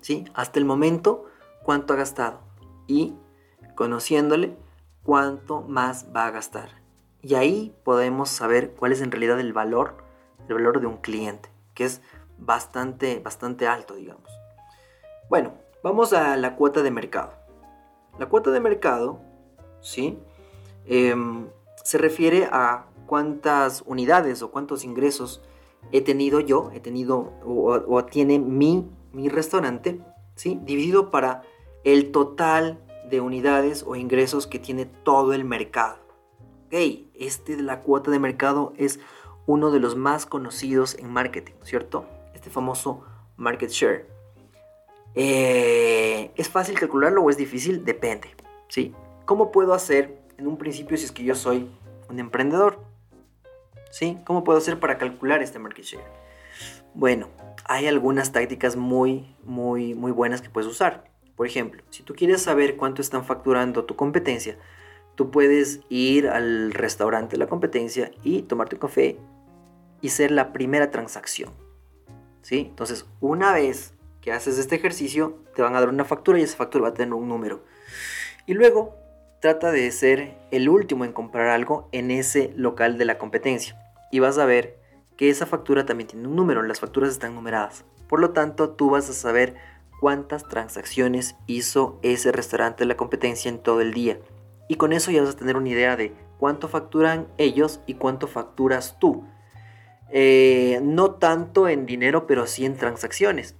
¿Sí? 0.00 0.24
Hasta 0.34 0.58
el 0.58 0.64
momento, 0.64 1.24
cuánto 1.64 1.94
ha 1.94 1.96
gastado 1.96 2.40
y 2.86 3.14
conociéndole, 3.74 4.56
cuánto 5.02 5.62
más 5.62 6.06
va 6.14 6.26
a 6.26 6.30
gastar. 6.30 6.82
Y 7.22 7.34
ahí 7.34 7.74
podemos 7.84 8.28
saber 8.28 8.74
cuál 8.74 8.92
es 8.92 9.00
en 9.00 9.10
realidad 9.10 9.40
el 9.40 9.52
valor, 9.52 9.96
el 10.48 10.54
valor 10.54 10.80
de 10.80 10.86
un 10.86 10.98
cliente, 10.98 11.50
que 11.74 11.84
es 11.84 12.00
bastante, 12.38 13.18
bastante 13.20 13.66
alto, 13.66 13.94
digamos. 13.94 14.30
Bueno, 15.28 15.52
vamos 15.82 16.12
a 16.12 16.36
la 16.36 16.56
cuota 16.56 16.82
de 16.82 16.90
mercado. 16.90 17.32
La 18.18 18.26
cuota 18.26 18.50
de 18.50 18.60
mercado, 18.60 19.20
¿sí? 19.80 20.18
Em, 20.86 21.48
se 21.84 21.98
refiere 21.98 22.48
a 22.50 22.86
cuántas 23.06 23.82
unidades 23.86 24.42
o 24.42 24.50
cuántos 24.50 24.84
ingresos 24.84 25.42
he 25.92 26.00
tenido 26.00 26.40
yo, 26.40 26.70
he 26.74 26.80
tenido 26.80 27.32
o, 27.44 28.04
tiene 28.04 28.38
mi, 28.38 28.88
mi 29.12 29.28
restaurante, 29.28 30.00
¿sí? 30.34 30.60
dividido 30.64 31.10
para 31.10 31.42
el 31.84 32.10
total 32.10 32.78
de 33.08 33.20
unidades 33.20 33.84
o 33.86 33.96
ingresos 33.96 34.46
que 34.46 34.58
tiene 34.58 34.84
todo 34.86 35.32
el 35.32 35.44
mercado. 35.44 35.98
Ok, 36.66 36.74
este 37.14 37.56
de 37.56 37.62
la 37.62 37.80
cuota 37.80 38.10
de 38.10 38.18
mercado 38.18 38.74
es 38.76 39.00
uno 39.46 39.70
de 39.70 39.80
los 39.80 39.96
más 39.96 40.26
conocidos 40.26 40.94
en 40.98 41.10
marketing, 41.10 41.54
¿cierto? 41.62 42.04
Este 42.38 42.50
famoso 42.50 43.02
market 43.36 43.68
share. 43.68 44.06
Eh, 45.16 46.30
¿Es 46.36 46.48
fácil 46.48 46.78
calcularlo 46.78 47.20
o 47.20 47.30
es 47.30 47.36
difícil? 47.36 47.84
Depende, 47.84 48.28
¿sí? 48.68 48.94
¿Cómo 49.24 49.50
puedo 49.50 49.74
hacer 49.74 50.20
en 50.36 50.46
un 50.46 50.56
principio 50.56 50.96
si 50.96 51.06
es 51.06 51.10
que 51.10 51.24
yo 51.24 51.34
soy 51.34 51.68
un 52.08 52.20
emprendedor? 52.20 52.78
¿Sí? 53.90 54.18
¿Cómo 54.24 54.44
puedo 54.44 54.56
hacer 54.56 54.78
para 54.78 54.98
calcular 54.98 55.42
este 55.42 55.58
market 55.58 55.84
share? 55.84 56.04
Bueno, 56.94 57.26
hay 57.64 57.88
algunas 57.88 58.30
tácticas 58.30 58.76
muy, 58.76 59.34
muy, 59.42 59.94
muy 59.94 60.12
buenas 60.12 60.40
que 60.40 60.48
puedes 60.48 60.70
usar. 60.70 61.10
Por 61.34 61.48
ejemplo, 61.48 61.82
si 61.90 62.04
tú 62.04 62.14
quieres 62.14 62.40
saber 62.40 62.76
cuánto 62.76 63.02
están 63.02 63.24
facturando 63.24 63.84
tu 63.84 63.96
competencia, 63.96 64.56
tú 65.16 65.32
puedes 65.32 65.80
ir 65.88 66.28
al 66.28 66.70
restaurante 66.70 67.32
de 67.32 67.38
la 67.38 67.48
competencia 67.48 68.12
y 68.22 68.42
tomarte 68.42 68.76
un 68.76 68.80
café 68.82 69.18
y 70.00 70.10
ser 70.10 70.30
la 70.30 70.52
primera 70.52 70.92
transacción. 70.92 71.50
¿Sí? 72.48 72.60
Entonces, 72.70 73.04
una 73.20 73.52
vez 73.52 73.92
que 74.22 74.32
haces 74.32 74.56
este 74.56 74.76
ejercicio, 74.76 75.36
te 75.54 75.60
van 75.60 75.76
a 75.76 75.80
dar 75.80 75.90
una 75.90 76.06
factura 76.06 76.38
y 76.38 76.44
esa 76.44 76.56
factura 76.56 76.84
va 76.84 76.88
a 76.88 76.94
tener 76.94 77.12
un 77.12 77.28
número. 77.28 77.62
Y 78.46 78.54
luego 78.54 78.96
trata 79.42 79.70
de 79.70 79.90
ser 79.90 80.38
el 80.50 80.70
último 80.70 81.04
en 81.04 81.12
comprar 81.12 81.50
algo 81.50 81.90
en 81.92 82.10
ese 82.10 82.54
local 82.56 82.96
de 82.96 83.04
la 83.04 83.18
competencia. 83.18 83.78
Y 84.10 84.20
vas 84.20 84.38
a 84.38 84.46
ver 84.46 84.78
que 85.18 85.28
esa 85.28 85.44
factura 85.44 85.84
también 85.84 86.08
tiene 86.08 86.26
un 86.26 86.36
número, 86.36 86.62
las 86.62 86.80
facturas 86.80 87.10
están 87.10 87.34
numeradas. 87.34 87.84
Por 88.08 88.18
lo 88.18 88.30
tanto, 88.30 88.70
tú 88.70 88.88
vas 88.88 89.10
a 89.10 89.12
saber 89.12 89.54
cuántas 90.00 90.48
transacciones 90.48 91.36
hizo 91.46 91.98
ese 92.00 92.32
restaurante 92.32 92.84
de 92.84 92.88
la 92.88 92.96
competencia 92.96 93.50
en 93.50 93.58
todo 93.58 93.82
el 93.82 93.92
día. 93.92 94.20
Y 94.68 94.76
con 94.76 94.94
eso 94.94 95.10
ya 95.10 95.20
vas 95.20 95.34
a 95.34 95.38
tener 95.38 95.58
una 95.58 95.68
idea 95.68 95.96
de 95.96 96.14
cuánto 96.38 96.66
facturan 96.66 97.28
ellos 97.36 97.80
y 97.84 97.96
cuánto 97.96 98.26
facturas 98.26 98.96
tú. 98.98 99.26
Eh, 100.10 100.80
no 100.82 101.12
tanto 101.12 101.68
en 101.68 101.86
dinero, 101.86 102.26
pero 102.26 102.46
sí 102.46 102.64
en 102.64 102.76
transacciones. 102.76 103.56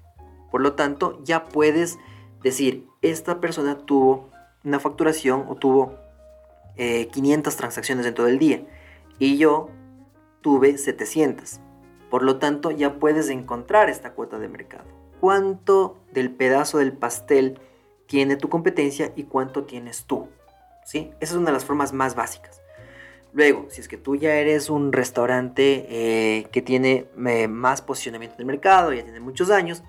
Por 0.51 0.61
lo 0.61 0.75
tanto, 0.75 1.23
ya 1.25 1.45
puedes 1.45 1.99
decir, 2.43 2.87
esta 3.03 3.41
persona 3.41 3.79
tuvo 3.79 4.31
una 4.65 4.81
facturación 4.81 5.45
o 5.49 5.57
tuvo 5.57 5.95
500 6.77 7.53
eh, 7.53 7.57
transacciones 7.57 8.07
en 8.07 8.15
todo 8.15 8.29
el 8.29 8.39
día 8.39 8.63
y 9.19 9.37
yo 9.37 9.69
tuve 10.41 10.79
700. 10.79 11.61
Por 12.11 12.23
lo 12.23 12.39
tanto, 12.39 12.71
ya 12.71 12.99
puedes 12.99 13.29
encontrar 13.29 13.91
esta 13.91 14.13
cuota 14.13 14.39
de 14.39 14.49
mercado 14.49 14.99
cuánto 15.21 15.99
del 16.13 16.31
pedazo 16.31 16.79
del 16.79 16.93
pastel 16.93 17.61
tiene 18.07 18.37
tu 18.37 18.49
competencia 18.49 19.13
y 19.17 19.25
cuánto 19.25 19.65
tienes 19.65 20.05
tú. 20.05 20.29
¿sí? 20.85 21.11
Esa 21.21 21.35
es 21.35 21.39
una 21.39 21.47
de 21.47 21.53
las 21.53 21.65
formas 21.65 21.93
más 21.93 22.15
básicas. 22.15 22.63
Luego, 23.39 23.67
si 23.71 23.81
es 23.81 23.87
que 23.87 23.97
tú 23.97 24.17
ya 24.17 24.35
eres 24.35 24.69
un 24.69 24.93
restaurante 24.93 25.87
eh, 25.89 26.49
que 26.51 26.61
tiene 26.61 27.07
eh, 27.25 27.47
más 27.47 27.83
posicionamiento 27.83 28.35
en 28.35 28.41
el 28.41 28.47
mercado, 28.47 28.93
ya 28.93 29.05
tiene 29.05 29.21
muchos 29.21 29.51
años, 29.51 29.85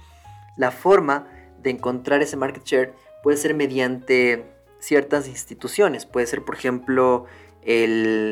la 0.56 0.70
forma 0.70 1.28
de 1.60 1.72
encontrar 1.72 2.22
ese 2.22 2.38
market 2.38 2.64
share 2.64 2.94
puede 3.24 3.38
ser 3.38 3.56
mediante 3.56 4.46
ciertas 4.78 5.28
instituciones. 5.28 6.06
Puede 6.06 6.28
ser, 6.28 6.46
por 6.46 6.54
ejemplo, 6.54 7.26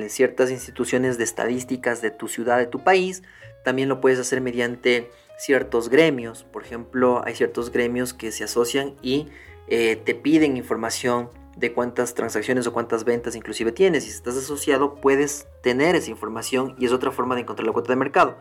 ciertas 0.08 0.52
instituciones 0.52 1.18
de 1.18 1.24
estadísticas 1.24 2.00
de 2.04 2.12
tu 2.12 2.28
ciudad, 2.28 2.60
de 2.60 2.68
tu 2.68 2.84
país. 2.84 3.24
También 3.64 3.90
lo 3.90 4.00
puedes 4.00 4.20
hacer 4.20 4.40
mediante 4.40 5.10
ciertos 5.40 5.90
gremios. 5.90 6.44
Por 6.44 6.64
ejemplo, 6.64 7.24
hay 7.26 7.34
ciertos 7.34 7.72
gremios 7.72 8.14
que 8.14 8.32
se 8.32 8.44
asocian 8.44 8.94
y 9.02 9.30
eh, 9.68 9.96
te 9.96 10.14
piden 10.14 10.58
información 10.58 11.32
de 11.58 11.74
cuántas 11.74 12.14
transacciones 12.14 12.68
o 12.68 12.74
cuántas 12.74 13.04
ventas 13.04 13.36
inclusive 13.36 13.72
tienes. 13.72 14.04
Si 14.04 14.12
estás 14.12 14.38
asociado 14.38 14.96
puedes 14.96 15.48
tener 15.64 15.96
esa 15.96 16.12
información 16.12 16.76
y 16.80 16.86
es 16.86 16.92
otra 16.92 17.12
forma 17.12 17.36
de 17.36 17.42
encontrar 17.42 17.66
la 17.66 17.74
cuota 17.74 17.92
de 17.92 17.98
mercado. 17.98 18.38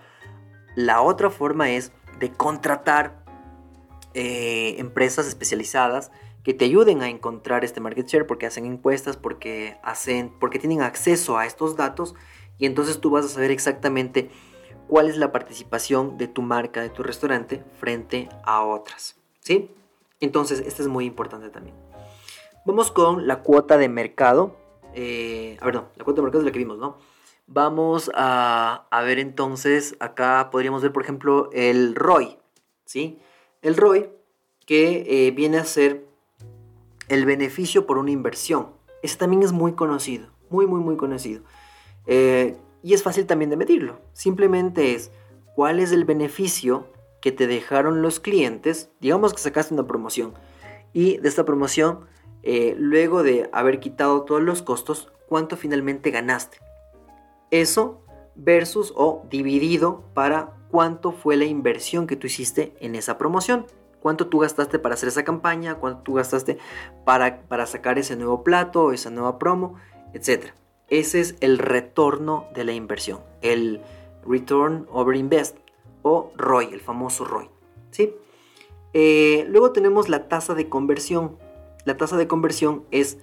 La 0.74 1.00
otra 1.00 1.31
forma 1.31 1.70
es 1.70 1.92
de 2.18 2.31
contratar 2.31 3.24
eh, 4.14 4.76
empresas 4.79 5.26
especializadas 5.26 6.11
que 6.44 6.55
te 6.55 6.66
ayuden 6.66 7.02
a 7.02 7.09
encontrar 7.09 7.64
este 7.64 7.81
market 7.81 8.07
share 8.07 8.26
porque 8.26 8.46
hacen 8.46 8.66
encuestas, 8.66 9.16
porque, 9.16 9.79
hacen, 9.83 10.33
porque 10.38 10.59
tienen 10.59 10.83
acceso 10.83 11.38
a 11.38 11.46
estos 11.46 11.76
datos 11.76 12.14
y 12.59 12.66
entonces 12.66 13.00
tú 13.00 13.11
vas 13.11 13.24
a 13.24 13.29
saber 13.29 13.50
exactamente 13.50 14.31
cuál 14.88 15.09
es 15.09 15.16
la 15.16 15.33
participación 15.33 16.18
de 16.18 16.29
tu 16.29 16.42
marca, 16.42 16.83
de 16.83 16.90
tu 16.90 17.02
restaurante 17.02 17.64
frente 17.81 18.29
a 18.44 18.62
otras. 18.62 19.16
¿Sí? 19.40 19.70
Entonces, 20.20 20.61
esto 20.61 20.83
es 20.83 20.88
muy 20.88 21.05
importante 21.05 21.50
también. 21.50 21.76
Vamos 22.66 22.90
con 22.90 23.29
la 23.29 23.44
cuota 23.44 23.79
de 23.79 23.88
mercado. 23.88 24.57
Eh, 24.92 25.57
a 25.61 25.66
ver, 25.66 25.74
no, 25.76 25.88
la 25.94 26.02
cuota 26.02 26.20
de 26.20 26.24
mercado 26.24 26.40
es 26.40 26.46
la 26.46 26.50
que 26.50 26.59
vimos, 26.59 26.79
¿no? 26.79 26.98
Vamos 27.46 28.11
a, 28.12 28.88
ver 29.05 29.20
entonces, 29.20 29.94
acá 30.00 30.48
podríamos 30.50 30.83
ver, 30.83 30.92
por 30.92 31.05
ejemplo, 31.05 31.48
el 31.52 31.94
ROI, 31.94 32.38
¿sí? 32.85 33.20
El 33.62 33.76
ROI 33.76 34.11
que 34.66 35.05
eh, 35.07 35.31
viene 35.31 35.59
a 35.59 35.64
ser 35.64 36.09
el 37.09 37.24
beneficio 37.24 37.87
por 37.87 37.98
una 37.98 38.11
inversión. 38.11 38.72
Ese 39.00 39.16
también 39.16 39.44
es 39.44 39.52
muy 39.52 39.74
conocido, 39.74 40.33
muy, 40.50 40.66
muy, 40.66 40.81
muy 40.81 40.96
conocido. 40.96 41.42
Eh, 42.07 42.57
y 42.83 42.94
es 42.94 43.05
fácil 43.05 43.26
también 43.26 43.50
de 43.50 43.57
medirlo. 43.57 44.00
Simplemente 44.12 44.96
es 44.96 45.12
cuál 45.55 45.79
es 45.79 45.92
el 45.92 46.05
beneficio 46.05 46.88
que 47.22 47.31
te 47.31 47.46
dejaron 47.46 48.02
los 48.02 48.18
clientes. 48.18 48.90
Digamos 48.98 49.35
que 49.35 49.38
sacaste 49.38 49.72
una 49.72 49.87
promoción 49.87 50.35
y 50.92 51.18
de 51.18 51.29
esta 51.29 51.44
promoción, 51.44 52.07
eh, 52.42 52.75
luego 52.79 53.22
de 53.22 53.49
haber 53.53 53.81
quitado 53.81 54.22
todos 54.22 54.42
los 54.42 54.62
costos, 54.62 55.12
¿cuánto 55.29 55.57
finalmente 55.57 56.11
ganaste? 56.11 56.59
Eso 57.51 58.03
versus 58.35 58.92
o 58.96 59.25
dividido 59.31 60.05
para 60.14 60.53
cuánto 60.70 61.12
fue 61.12 61.37
la 61.37 61.44
inversión 61.44 62.07
que 62.07 62.16
tú 62.16 62.27
hiciste 62.27 62.75
en 62.81 62.94
esa 62.94 63.18
promoción. 63.18 63.66
Cuánto 64.01 64.29
tú 64.29 64.38
gastaste 64.38 64.79
para 64.79 64.94
hacer 64.94 65.09
esa 65.09 65.25
campaña, 65.25 65.77
cuánto 65.77 66.03
tú 66.03 66.14
gastaste 66.14 66.59
para, 67.05 67.42
para 67.42 67.66
sacar 67.66 67.99
ese 67.99 68.14
nuevo 68.14 68.44
plato, 68.44 68.92
esa 68.92 69.11
nueva 69.11 69.38
promo, 69.38 69.75
etc. 70.12 70.53
Ese 70.88 71.20
es 71.20 71.35
el 71.40 71.59
retorno 71.59 72.46
de 72.55 72.64
la 72.64 72.72
inversión, 72.72 73.20
el 73.42 73.81
Return 74.25 74.87
Over 74.92 75.16
Invest 75.16 75.57
o 76.03 76.33
ROI, 76.37 76.68
el 76.72 76.81
famoso 76.81 77.25
ROI. 77.25 77.51
¿sí? 77.90 78.14
Eh, 78.92 79.44
luego 79.49 79.72
tenemos 79.72 80.09
la 80.09 80.29
tasa 80.29 80.55
de 80.55 80.68
conversión. 80.68 81.37
La 81.87 81.96
tasa 81.96 82.16
de 82.16 82.27
conversión 82.27 82.85
es 82.90 83.18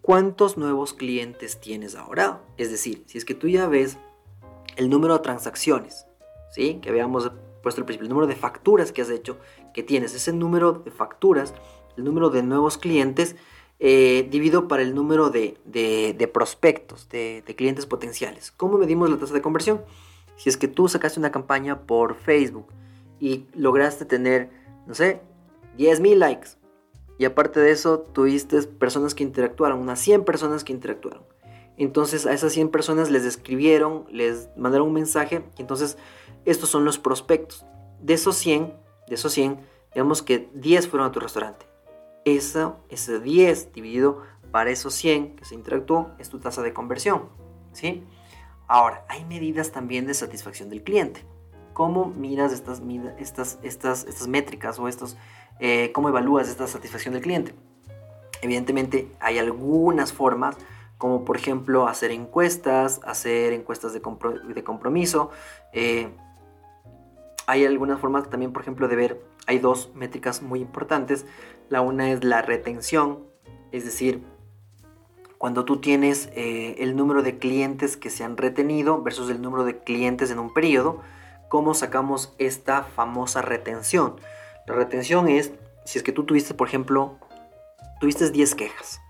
cuántos 0.00 0.56
nuevos 0.56 0.94
clientes 0.94 1.58
tienes 1.58 1.96
ahora. 1.96 2.40
Es 2.56 2.70
decir, 2.70 3.02
si 3.06 3.18
es 3.18 3.24
que 3.24 3.34
tú 3.34 3.48
ya 3.48 3.66
ves 3.66 3.98
el 4.76 4.88
número 4.88 5.14
de 5.14 5.24
transacciones, 5.24 6.06
¿sí? 6.52 6.78
que 6.80 6.88
habíamos 6.88 7.32
puesto 7.64 7.80
al 7.80 7.86
principio, 7.86 8.04
el 8.04 8.10
número 8.10 8.28
de 8.28 8.36
facturas 8.36 8.92
que 8.92 9.02
has 9.02 9.10
hecho, 9.10 9.38
que 9.74 9.82
tienes, 9.82 10.14
ese 10.14 10.32
número 10.32 10.72
de 10.72 10.92
facturas, 10.92 11.52
el 11.96 12.04
número 12.04 12.30
de 12.30 12.44
nuevos 12.44 12.78
clientes, 12.78 13.34
eh, 13.80 14.28
divido 14.30 14.68
para 14.68 14.82
el 14.82 14.94
número 14.94 15.30
de, 15.30 15.58
prospectos, 16.32 17.08
de, 17.08 17.42
clientes 17.56 17.86
potenciales. 17.86 18.52
¿Cómo 18.52 18.78
medimos 18.78 19.10
la 19.10 19.18
tasa 19.18 19.34
de 19.34 19.42
conversión? 19.42 19.82
Si 20.36 20.48
es 20.48 20.56
que 20.56 20.68
tú 20.68 20.88
sacaste 20.88 21.18
una 21.18 21.32
campaña 21.32 21.80
por 21.80 22.14
Facebook 22.14 22.66
y 23.18 23.46
lograste 23.52 24.04
tener, 24.04 24.50
no 24.86 24.94
sé, 24.94 25.22
10.000 25.76 26.14
likes, 26.14 26.59
y 27.20 27.24
aparte 27.26 27.60
de 27.60 27.70
eso 27.70 28.00
tuviste 28.00 28.60
personas 28.62 29.14
que 29.14 29.22
interactuaron, 29.22 29.78
unas 29.78 30.00
100 30.00 30.24
personas 30.24 30.64
que 30.64 30.72
interactuaron. 30.72 31.22
Entonces 31.76 32.26
a 32.26 32.32
esas 32.32 32.52
100 32.52 32.70
personas 32.70 33.10
les 33.10 33.24
escribieron, 33.24 34.06
les 34.10 34.48
mandaron 34.56 34.88
un 34.88 34.94
mensaje, 34.94 35.44
y 35.56 35.62
entonces 35.62 35.98
estos 36.44 36.68
son 36.68 36.84
los 36.84 36.98
prospectos. 36.98 37.64
De 38.00 38.14
esos 38.14 38.36
100, 38.36 38.74
de 39.06 39.14
esos 39.14 39.32
100, 39.32 39.60
digamos 39.94 40.22
que 40.22 40.50
10 40.54 40.88
fueron 40.88 41.08
a 41.08 41.12
tu 41.12 41.20
restaurante 41.20 41.70
eso, 42.24 42.78
ese 42.88 43.20
10 43.20 43.72
dividido 43.72 44.22
para 44.50 44.70
esos 44.70 44.94
100 44.94 45.36
que 45.36 45.44
se 45.44 45.54
interactuó 45.54 46.10
es 46.18 46.28
tu 46.28 46.38
tasa 46.38 46.62
de 46.62 46.72
conversión. 46.72 47.28
¿sí? 47.72 48.04
Ahora, 48.66 49.04
hay 49.08 49.24
medidas 49.24 49.72
también 49.72 50.06
de 50.06 50.14
satisfacción 50.14 50.68
del 50.68 50.82
cliente. 50.82 51.24
¿Cómo 51.72 52.06
miras 52.06 52.52
estas, 52.52 52.82
estas, 53.18 53.58
estas, 53.62 54.04
estas 54.04 54.28
métricas 54.28 54.78
o 54.78 54.88
estos, 54.88 55.16
eh, 55.60 55.92
cómo 55.92 56.08
evalúas 56.08 56.48
esta 56.48 56.66
satisfacción 56.66 57.14
del 57.14 57.22
cliente? 57.22 57.54
Evidentemente 58.42 59.08
hay 59.20 59.38
algunas 59.38 60.12
formas, 60.12 60.56
como 60.98 61.24
por 61.24 61.36
ejemplo 61.36 61.86
hacer 61.86 62.10
encuestas, 62.10 63.00
hacer 63.04 63.52
encuestas 63.52 63.92
de, 63.92 64.00
compromiso. 64.00 65.30
Eh, 65.72 66.08
hay 67.46 67.64
algunas 67.66 68.00
formas 68.00 68.30
también, 68.30 68.52
por 68.52 68.62
ejemplo, 68.62 68.88
de 68.88 68.96
ver, 68.96 69.20
hay 69.46 69.58
dos 69.58 69.90
métricas 69.94 70.42
muy 70.42 70.60
importantes. 70.60 71.26
La 71.68 71.80
una 71.80 72.10
es 72.10 72.24
la 72.24 72.42
retención, 72.42 73.24
es 73.72 73.84
decir, 73.84 74.24
cuando 75.40 75.64
tú 75.64 75.80
tienes 75.80 76.28
eh, 76.34 76.76
el 76.80 76.96
número 76.96 77.22
de 77.22 77.38
clientes 77.38 77.96
que 77.96 78.10
se 78.10 78.24
han 78.24 78.36
retenido 78.36 79.02
versus 79.02 79.30
el 79.30 79.40
número 79.40 79.64
de 79.64 79.78
clientes 79.78 80.30
en 80.30 80.38
un 80.38 80.52
periodo, 80.52 81.00
¿cómo 81.48 81.72
sacamos 81.72 82.34
esta 82.38 82.82
famosa 82.82 83.40
retención? 83.40 84.16
La 84.66 84.74
retención 84.74 85.28
es, 85.28 85.52
si 85.84 85.98
es 85.98 86.04
que 86.04 86.12
tú 86.12 86.24
tuviste, 86.24 86.54
por 86.54 86.68
ejemplo, 86.68 87.18
tuviste 88.00 88.30
10 88.30 88.54
quejas. 88.54 89.00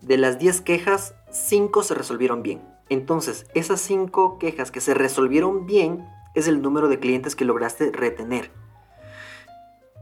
De 0.00 0.16
las 0.16 0.38
10 0.38 0.60
quejas, 0.60 1.14
5 1.30 1.82
se 1.82 1.94
resolvieron 1.94 2.42
bien. 2.42 2.62
Entonces, 2.88 3.46
esas 3.54 3.80
5 3.80 4.38
quejas 4.38 4.70
que 4.70 4.80
se 4.80 4.94
resolvieron 4.94 5.66
bien 5.66 6.06
es 6.34 6.48
el 6.48 6.62
número 6.62 6.88
de 6.88 6.98
clientes 6.98 7.36
que 7.36 7.44
lograste 7.44 7.90
retener. 7.92 8.50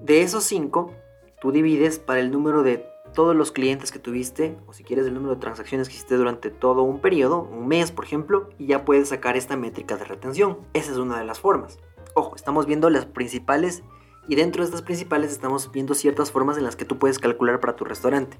De 0.00 0.22
esos 0.22 0.44
5, 0.44 0.92
tú 1.40 1.52
divides 1.52 1.98
para 1.98 2.20
el 2.20 2.30
número 2.30 2.62
de 2.62 2.86
todos 3.14 3.34
los 3.34 3.50
clientes 3.50 3.90
que 3.90 3.98
tuviste, 3.98 4.58
o 4.66 4.74
si 4.74 4.84
quieres 4.84 5.06
el 5.06 5.14
número 5.14 5.34
de 5.34 5.40
transacciones 5.40 5.88
que 5.88 5.94
hiciste 5.94 6.16
durante 6.16 6.50
todo 6.50 6.82
un 6.82 7.00
periodo, 7.00 7.40
un 7.40 7.66
mes 7.66 7.90
por 7.90 8.04
ejemplo, 8.04 8.50
y 8.58 8.66
ya 8.66 8.84
puedes 8.84 9.08
sacar 9.08 9.36
esta 9.36 9.56
métrica 9.56 9.96
de 9.96 10.04
retención. 10.04 10.58
Esa 10.74 10.92
es 10.92 10.98
una 10.98 11.18
de 11.18 11.24
las 11.24 11.40
formas. 11.40 11.78
Ojo, 12.14 12.36
estamos 12.36 12.66
viendo 12.66 12.90
las 12.90 13.06
principales 13.06 13.82
y 14.28 14.34
dentro 14.34 14.62
de 14.62 14.66
estas 14.66 14.82
principales 14.82 15.32
estamos 15.32 15.70
viendo 15.72 15.94
ciertas 15.94 16.30
formas 16.30 16.58
en 16.58 16.64
las 16.64 16.76
que 16.76 16.84
tú 16.84 16.98
puedes 16.98 17.18
calcular 17.18 17.60
para 17.60 17.76
tu 17.76 17.84
restaurante. 17.84 18.38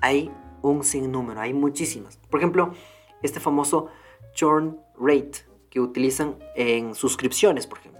Hay 0.00 0.30
un 0.62 0.84
sinnúmero, 0.84 1.40
hay 1.40 1.54
muchísimas. 1.54 2.16
Por 2.30 2.40
ejemplo, 2.40 2.72
este 3.22 3.40
famoso 3.40 3.88
churn 4.34 4.80
rate 4.98 5.46
que 5.70 5.80
utilizan 5.80 6.38
en 6.56 6.94
suscripciones, 6.94 7.66
por 7.66 7.78
ejemplo. 7.78 7.98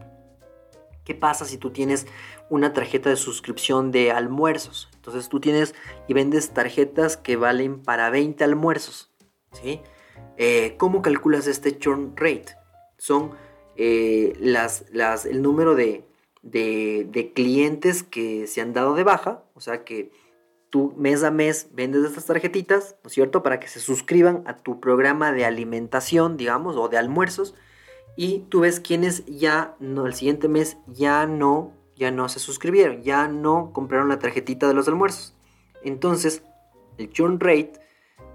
¿Qué 1.05 1.15
pasa 1.15 1.45
si 1.45 1.57
tú 1.57 1.71
tienes 1.71 2.07
una 2.51 2.73
tarjeta 2.73 3.09
de 3.09 3.17
suscripción 3.17 3.91
de 3.93 4.11
almuerzos? 4.11 4.91
Entonces 4.95 5.29
tú 5.29 5.41
tienes 5.41 5.75
y 6.07 6.15
vendes 6.15 6.51
tarjetas 6.51 7.17
que 7.17 7.37
valen 7.37 7.83
para 7.83 8.11
20 8.11 8.45
almuerzos. 8.45 9.11
¿sí? 9.53 9.81
Eh, 10.37 10.75
¿Cómo 10.77 11.01
calculas 11.01 11.47
este 11.47 11.79
churn 11.79 12.15
rate? 12.15 12.57
Son 12.99 13.31
eh, 13.77 14.35
las, 14.39 14.85
las, 14.93 15.25
el 15.25 15.41
número 15.41 15.75
de, 15.75 16.08
de, 16.43 17.33
clientes 17.35 18.03
que 18.03 18.47
se 18.47 18.61
han 18.61 18.73
dado 18.73 18.95
de 18.95 19.05
baja, 19.05 19.43
o 19.55 19.61
sea 19.61 19.85
que 19.85 20.11
tú 20.71 20.95
mes 20.97 21.23
a 21.23 21.31
mes 21.31 21.69
vendes 21.73 22.05
estas 22.05 22.27
tarjetitas, 22.27 22.97
¿no 23.03 23.09
es 23.09 23.15
cierto? 23.15 23.43
Para 23.43 23.61
que 23.61 23.69
se 23.69 23.81
suscriban 23.81 24.43
a 24.47 24.57
tu 24.57 24.81
programa 24.81 25.33
de 25.33 25.45
alimentación, 25.45 26.37
digamos, 26.37 26.77
o 26.77 26.89
de 26.89 26.99
almuerzos, 26.99 27.55
y 28.17 28.41
tú 28.49 28.61
ves 28.61 28.81
quienes 28.81 29.25
ya 29.27 29.77
no, 29.79 30.07
el 30.07 30.15
siguiente 30.15 30.49
mes 30.49 30.77
ya 30.87 31.27
no, 31.27 31.73
ya 31.97 32.11
no 32.11 32.29
se 32.29 32.41
suscribieron, 32.41 33.03
ya 33.03 33.29
no 33.29 33.73
compraron 33.73 34.09
la 34.09 34.19
tarjetita 34.19 34.67
de 34.67 34.75
los 34.75 34.89
almuerzos. 34.89 35.35
Entonces, 35.83 36.43
el 36.99 37.11
churn 37.11 37.39
rate 37.39 37.73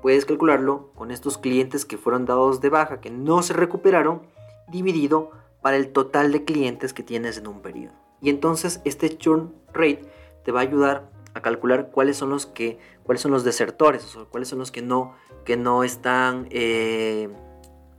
puedes 0.01 0.25
calcularlo 0.25 0.91
con 0.95 1.11
estos 1.11 1.37
clientes 1.37 1.85
que 1.85 1.97
fueron 1.97 2.25
dados 2.25 2.61
de 2.61 2.69
baja, 2.69 3.01
que 3.01 3.09
no 3.09 3.41
se 3.43 3.53
recuperaron, 3.53 4.21
dividido 4.69 5.31
para 5.63 5.77
el 5.77 5.91
total 5.93 6.31
de 6.31 6.43
clientes 6.43 6.93
que 6.93 7.01
tienes 7.01 7.37
en 7.39 7.47
un 7.47 7.61
periodo. 7.61 7.93
Y 8.21 8.29
entonces 8.29 8.81
este 8.83 9.17
churn 9.17 9.55
rate 9.73 10.05
te 10.43 10.51
va 10.51 10.59
a 10.59 10.63
ayudar 10.63 11.09
a 11.33 11.41
calcular 11.41 11.89
cuáles 11.89 12.17
son 12.17 12.29
los 12.29 12.45
que 12.45 12.77
cuáles 13.03 13.21
son 13.21 13.31
los 13.31 13.43
desertores, 13.43 14.15
o 14.15 14.29
cuáles 14.29 14.49
son 14.49 14.59
los 14.59 14.71
que 14.71 14.81
no 14.81 15.15
que 15.45 15.57
no 15.57 15.83
están 15.83 16.47
eh, 16.51 17.29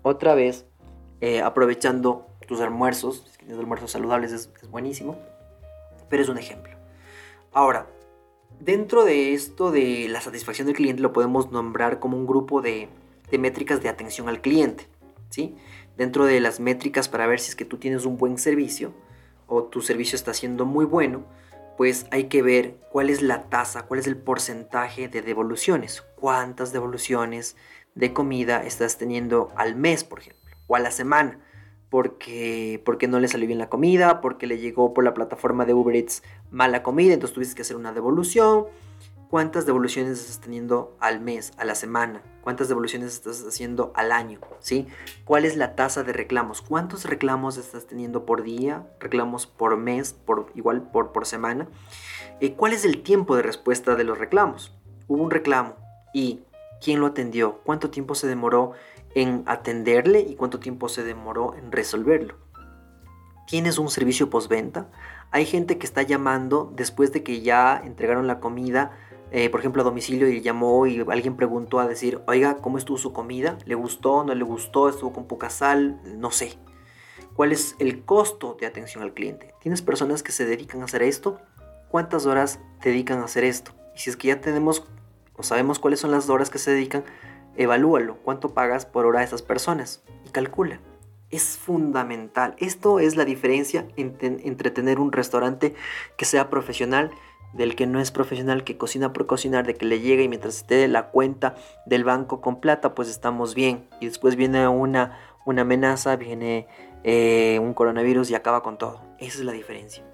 otra 0.03 0.35
vez 0.35 0.67
eh, 1.21 1.41
aprovechando 1.41 2.27
tus 2.47 2.61
almuerzos. 2.61 3.25
Si 3.31 3.39
tienes 3.39 3.59
almuerzos 3.59 3.91
saludables 3.91 4.31
es, 4.33 4.53
buenísimo, 4.71 5.19
pero 6.11 6.23
es 6.23 6.29
un 6.29 6.37
ejemplo. 6.37 6.77
Ahora, 7.51 7.87
dentro 8.61 9.05
de 9.05 9.33
esto 9.33 9.71
de 9.71 10.07
la 10.11 10.21
satisfacción 10.21 10.67
del 10.67 10.77
cliente 10.77 11.01
lo 11.01 11.15
podemos 11.15 11.51
nombrar 11.51 11.99
como 11.99 12.19
un 12.19 12.27
grupo 12.27 12.61
de 12.61 12.89
métricas 13.39 13.83
de 13.83 13.89
atención 13.89 14.29
al 14.29 14.43
cliente. 14.43 14.87
¿sí? 15.35 15.57
Dentro 15.97 16.27
de 16.27 16.41
las 16.41 16.61
métricas 16.61 17.09
para 17.09 17.27
ver 17.27 17.41
si 17.41 17.51
es 17.51 17.57
que 17.57 17.65
tú 17.65 17.79
tienes 17.79 18.05
un 18.05 18.17
buen 18.17 18.39
servicio, 18.39 18.93
o 19.47 19.65
tu 19.65 19.81
servicio 19.83 20.17
está 20.17 20.35
siendo 20.35 20.65
muy 20.65 20.85
bueno, 20.85 21.25
pues 21.77 22.07
hay 22.11 22.25
que 22.25 22.43
ver 22.43 22.77
cuál 22.91 23.11
es 23.11 23.23
la 23.23 23.45
tasa, 23.45 23.83
cuál 23.83 24.01
es 24.01 24.07
el 24.07 24.17
porcentaje 24.17 25.09
de 25.09 25.23
devoluciones, 25.23 26.05
cuántas 26.17 26.73
devoluciones 26.73 27.57
de 27.95 28.13
comida 28.13 28.65
estás 28.65 28.99
teniendo 28.99 29.51
al 29.57 29.77
mes, 29.77 30.05
por 30.05 30.21
ejemplo, 30.21 30.57
o 30.67 30.77
a 30.77 30.81
la 30.81 30.91
semana, 30.91 31.41
porque, 31.91 32.83
porque 32.85 33.09
no 33.09 33.21
le 33.21 33.29
salió 33.29 33.47
bien 33.47 33.59
la 33.59 33.69
comida, 33.69 34.21
porque 34.21 34.47
le 34.47 34.59
llegó 34.59 34.95
por 34.95 35.05
la 35.05 35.15
plataforma 35.15 35.65
de 35.65 35.75
Uber 35.75 35.95
Eats 35.95 36.23
mala 36.51 36.83
comida, 36.83 37.15
entonces 37.15 37.35
tuviste 37.35 37.55
que 37.55 37.63
hacer 37.63 37.77
una 37.77 37.93
devolución, 37.93 38.67
cuántas 39.31 39.67
devoluciones 39.67 40.21
estás 40.21 40.41
teniendo 40.41 40.97
al 41.01 41.21
mes, 41.21 41.53
a 41.57 41.65
la 41.65 41.75
semana, 41.75 42.23
cuántas 42.45 42.69
devoluciones 42.69 43.15
estás 43.15 43.43
haciendo 43.43 43.91
al 43.97 44.13
año, 44.13 44.39
¿sí? 44.61 44.87
¿Cuál 45.25 45.47
es 45.47 45.57
la 45.57 45.75
tasa 45.75 46.05
de 46.05 46.13
reclamos? 46.13 46.61
¿Cuántos 46.61 47.07
reclamos 47.07 47.57
estás 47.57 47.87
teniendo 47.87 48.27
por 48.27 48.43
día? 48.43 48.87
¿Reclamos 49.01 49.47
por 49.47 49.77
mes? 49.79 50.13
Por, 50.13 50.53
igual 50.55 50.83
por, 50.83 51.11
por 51.11 51.25
semana. 51.25 51.67
Eh, 52.41 52.53
¿Cuál 52.53 52.75
es 52.75 52.85
el 52.85 53.03
tiempo 53.03 53.35
de 53.35 53.43
respuesta 53.43 53.97
de 53.97 54.05
los 54.05 54.19
reclamos? 54.19 54.75
Hubo 55.09 55.23
un 55.23 55.31
reclamo 55.31 55.77
y 56.13 56.43
¿quién 56.83 57.01
lo 57.01 57.07
atendió? 57.07 57.61
¿Cuánto 57.65 57.91
tiempo 57.91 58.15
se 58.15 58.27
demoró 58.27 58.73
en 59.15 59.43
atenderle 59.47 60.21
y 60.21 60.37
cuánto 60.37 60.61
tiempo 60.61 60.91
se 60.91 61.03
demoró 61.03 61.55
en 61.55 61.73
resolverlo? 61.73 62.37
¿Tienes 63.47 63.79
un 63.79 63.89
servicio 63.89 64.29
postventa? 64.29 64.91
Hay 65.31 65.47
gente 65.47 65.79
que 65.79 65.87
está 65.87 66.03
llamando 66.03 66.71
después 66.77 67.13
de 67.13 67.23
que 67.23 67.41
ya 67.41 67.81
entregaron 67.83 68.27
la 68.27 68.39
comida 68.39 68.93
eh, 69.37 69.51
por 69.51 69.59
ejemplo, 69.59 69.83
a 69.83 69.85
domicilio 69.85 70.29
y 70.29 70.43
llamó 70.43 70.87
y 70.87 71.01
alguien 71.11 71.35
preguntó 71.35 71.81
a 71.81 71.89
decir, 71.89 72.21
oiga, 72.29 72.59
¿cómo 72.59 72.79
estuvo 72.79 72.99
su 72.99 73.13
comida? 73.13 73.59
¿Le 73.65 73.75
gustó? 73.75 74.23
¿No 74.23 74.33
le 74.33 74.45
gustó? 74.45 74.89
¿Estuvo 74.89 75.13
con 75.13 75.27
poca 75.27 75.51
sal? 75.51 76.01
No 76.05 76.31
sé. 76.31 76.57
¿Cuál 77.35 77.51
es 77.51 77.75
el 77.81 78.05
costo 78.05 78.57
de 78.61 78.67
atención 78.67 79.03
al 79.03 79.13
cliente? 79.13 79.53
¿Tienes 79.61 79.83
personas 79.83 80.23
que 80.23 80.31
se 80.31 80.47
dedican 80.47 80.83
a 80.83 80.85
hacer 80.85 81.03
esto? 81.03 81.41
¿Cuántas 81.89 82.27
horas 82.27 82.61
dedican 82.81 83.19
a 83.19 83.25
hacer 83.25 83.43
esto? 83.43 83.73
Y 83.97 83.99
si 83.99 84.11
es 84.11 84.17
que 84.17 84.29
ya 84.29 84.41
tenemos 84.41 84.87
o 85.35 85.43
sabemos 85.43 85.81
cuáles 85.81 85.99
son 85.99 86.13
las 86.13 86.29
horas 86.29 86.49
que 86.49 86.59
se 86.59 86.71
dedican, 86.71 87.03
evalúalo. 87.57 88.19
¿Cuánto 88.19 88.55
pagas 88.55 88.87
por 88.87 89.05
hora 89.05 89.19
a 89.19 89.25
esas 89.25 89.43
personas? 89.43 90.05
Y 90.25 90.29
calcula. 90.29 90.79
Es 91.31 91.59
fundamental. 91.59 92.55
Esto 92.59 93.01
es 93.01 93.17
la 93.17 93.25
diferencia 93.25 93.89
entre 93.97 94.71
tener 94.71 95.01
un 95.01 95.11
restaurante 95.11 95.75
que 96.17 96.25
sea 96.25 96.51
profesional 96.51 97.11
del 97.55 97.77
que 97.77 97.87
no 97.87 98.01
es 98.01 98.11
profesional, 98.11 98.65
que 98.65 98.77
cocina 98.77 99.13
por 99.13 99.27
cocinar, 99.27 99.67
de 99.67 99.75
que 99.75 99.87
le 99.87 100.01
llega 100.01 100.23
y 100.23 100.29
mientras 100.29 100.57
esté 100.57 100.87
la 100.89 101.11
cuenta 101.11 101.55
del 101.87 102.05
banco 102.05 102.41
con 102.41 102.61
plata, 102.61 102.95
pues 102.95 103.09
estamos 103.09 103.55
bien. 103.55 103.89
Y 104.01 104.07
después 104.07 104.37
viene 104.37 104.67
una, 104.69 105.19
una 105.45 105.63
amenaza, 105.63 106.17
viene 106.17 106.67
eh, 107.05 107.59
un 107.63 107.75
coronavirus 107.75 108.31
y 108.31 108.35
acaba 108.35 108.63
con 108.63 108.79
todo. 108.79 109.01
Esa 109.19 109.39
es 109.39 109.45
la 109.45 109.53
diferencia. 109.53 110.05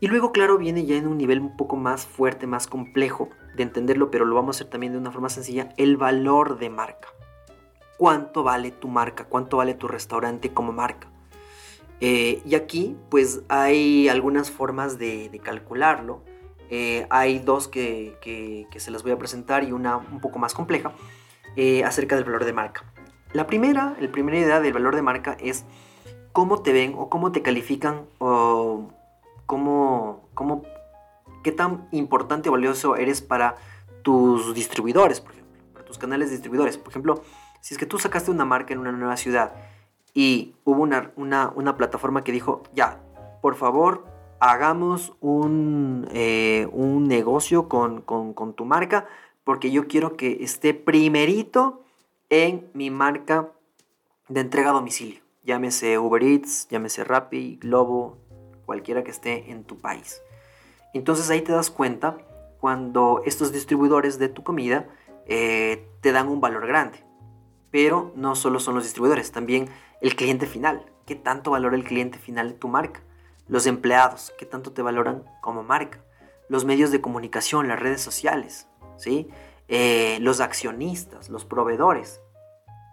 Y 0.00 0.08
luego, 0.08 0.32
claro, 0.32 0.58
viene 0.58 0.84
ya 0.84 0.96
en 0.96 1.06
un 1.06 1.16
nivel 1.16 1.40
un 1.40 1.56
poco 1.56 1.76
más 1.76 2.04
fuerte, 2.04 2.46
más 2.46 2.66
complejo 2.66 3.30
de 3.56 3.62
entenderlo, 3.62 4.10
pero 4.10 4.26
lo 4.26 4.34
vamos 4.34 4.56
a 4.56 4.58
hacer 4.58 4.70
también 4.70 4.92
de 4.92 4.98
una 4.98 5.10
forma 5.10 5.30
sencilla, 5.30 5.70
el 5.78 5.96
valor 5.96 6.58
de 6.58 6.68
marca. 6.68 7.08
¿Cuánto 7.96 8.42
vale 8.42 8.70
tu 8.70 8.88
marca? 8.88 9.24
¿Cuánto 9.24 9.56
vale 9.56 9.74
tu 9.74 9.88
restaurante 9.88 10.52
como 10.52 10.72
marca? 10.72 11.08
Eh, 12.00 12.42
y 12.44 12.54
aquí, 12.54 12.96
pues 13.08 13.42
hay 13.48 14.08
algunas 14.08 14.50
formas 14.50 14.98
de, 14.98 15.28
de 15.30 15.38
calcularlo. 15.38 16.22
Eh, 16.76 17.06
hay 17.08 17.38
dos 17.38 17.68
que, 17.68 18.18
se 18.76 18.90
las 18.90 19.04
voy 19.04 19.12
a 19.12 19.16
presentar 19.16 19.62
y 19.62 19.70
una 19.70 19.96
un 19.96 20.18
poco 20.20 20.40
más 20.40 20.54
compleja 20.54 20.90
eh, 21.54 21.84
acerca 21.84 22.16
del 22.16 22.24
valor 22.24 22.44
de 22.44 22.52
marca. 22.52 22.82
La 23.32 23.46
primera, 23.46 23.94
la 24.00 24.10
primera 24.10 24.36
idea 24.36 24.58
del 24.58 24.72
valor 24.72 24.96
de 24.96 25.02
marca 25.02 25.36
es 25.38 25.64
cómo 26.32 26.62
te 26.62 26.72
ven 26.72 26.96
o 26.98 27.08
cómo 27.08 27.30
te 27.30 27.42
califican 27.42 28.06
o 28.18 28.88
cómo, 29.46 30.28
cómo, 30.34 30.64
qué 31.44 31.52
tan 31.52 31.86
importante 31.92 32.48
o 32.48 32.52
valioso 32.52 32.96
eres 32.96 33.22
para 33.22 33.54
tus 34.02 34.52
distribuidores, 34.52 35.20
por 35.20 35.30
ejemplo, 35.30 35.72
para 35.74 35.84
tus 35.84 35.98
canales 35.98 36.30
de 36.30 36.32
distribuidores. 36.32 36.76
Por 36.76 36.90
ejemplo, 36.90 37.22
si 37.60 37.74
es 37.74 37.78
que 37.78 37.86
tú 37.86 38.00
sacaste 38.00 38.32
una 38.32 38.44
marca 38.44 38.74
en 38.74 38.80
una 38.80 38.90
nueva 38.90 39.16
ciudad 39.16 39.52
y 40.12 40.56
hubo 40.64 40.82
una, 40.82 41.12
una, 41.14 41.52
una 41.54 41.76
plataforma 41.76 42.24
que 42.24 42.32
dijo, 42.32 42.64
ya, 42.74 42.98
por 43.42 43.54
favor, 43.54 44.13
hagamos 44.44 45.14
un, 45.22 46.06
eh, 46.12 46.68
un 46.70 47.08
negocio 47.08 47.66
con, 47.66 48.04
tu 48.54 48.64
marca 48.66 49.06
porque 49.42 49.70
yo 49.70 49.88
quiero 49.88 50.18
que 50.18 50.44
esté 50.44 50.74
primerito 50.74 51.82
en 52.28 52.68
mi 52.74 52.90
marca 52.90 53.48
de 54.28 54.40
entrega 54.40 54.70
a 54.70 54.74
domicilio. 54.74 55.20
Llámese 55.44 55.98
Uber 55.98 56.22
Eats, 56.22 56.68
llámese 56.68 57.04
Rappi, 57.04 57.56
Globo, 57.56 58.18
cualquiera 58.66 59.02
que 59.02 59.10
esté 59.12 59.50
en 59.50 59.64
tu 59.64 59.78
país. 59.78 60.20
Entonces 60.92 61.30
ahí 61.30 61.40
te 61.40 61.52
das 61.52 61.70
cuenta 61.70 62.18
cuando 62.60 63.22
estos 63.24 63.50
distribuidores 63.50 64.18
de 64.18 64.28
tu 64.28 64.42
comida 64.42 64.86
eh, 65.26 65.88
te 66.02 66.12
dan 66.12 66.28
un 66.28 66.42
valor 66.42 66.66
grande. 66.66 67.02
Pero 67.70 68.12
no 68.14 68.36
solo 68.36 68.60
son 68.60 68.74
los 68.74 68.84
distribuidores, 68.84 69.32
también 69.32 69.70
el 70.02 70.16
cliente 70.16 70.44
final. 70.44 70.84
¿Qué 71.06 71.14
tanto 71.14 71.50
valora 71.50 71.76
el 71.76 71.84
cliente 71.84 72.18
final 72.18 72.48
de 72.50 72.54
tu 72.54 72.68
marca? 72.68 73.00
Los 73.48 73.66
empleados, 73.66 74.32
que 74.38 74.46
tanto 74.46 74.72
te 74.72 74.82
valoran 74.82 75.24
como 75.40 75.62
marca. 75.62 76.00
Los 76.48 76.64
medios 76.64 76.90
de 76.90 77.00
comunicación, 77.00 77.68
las 77.68 77.80
redes 77.80 78.00
sociales, 78.00 78.68
¿sí? 78.96 79.28
eh, 79.68 80.18
los 80.20 80.40
accionistas, 80.40 81.30
los 81.30 81.44
proveedores. 81.44 82.20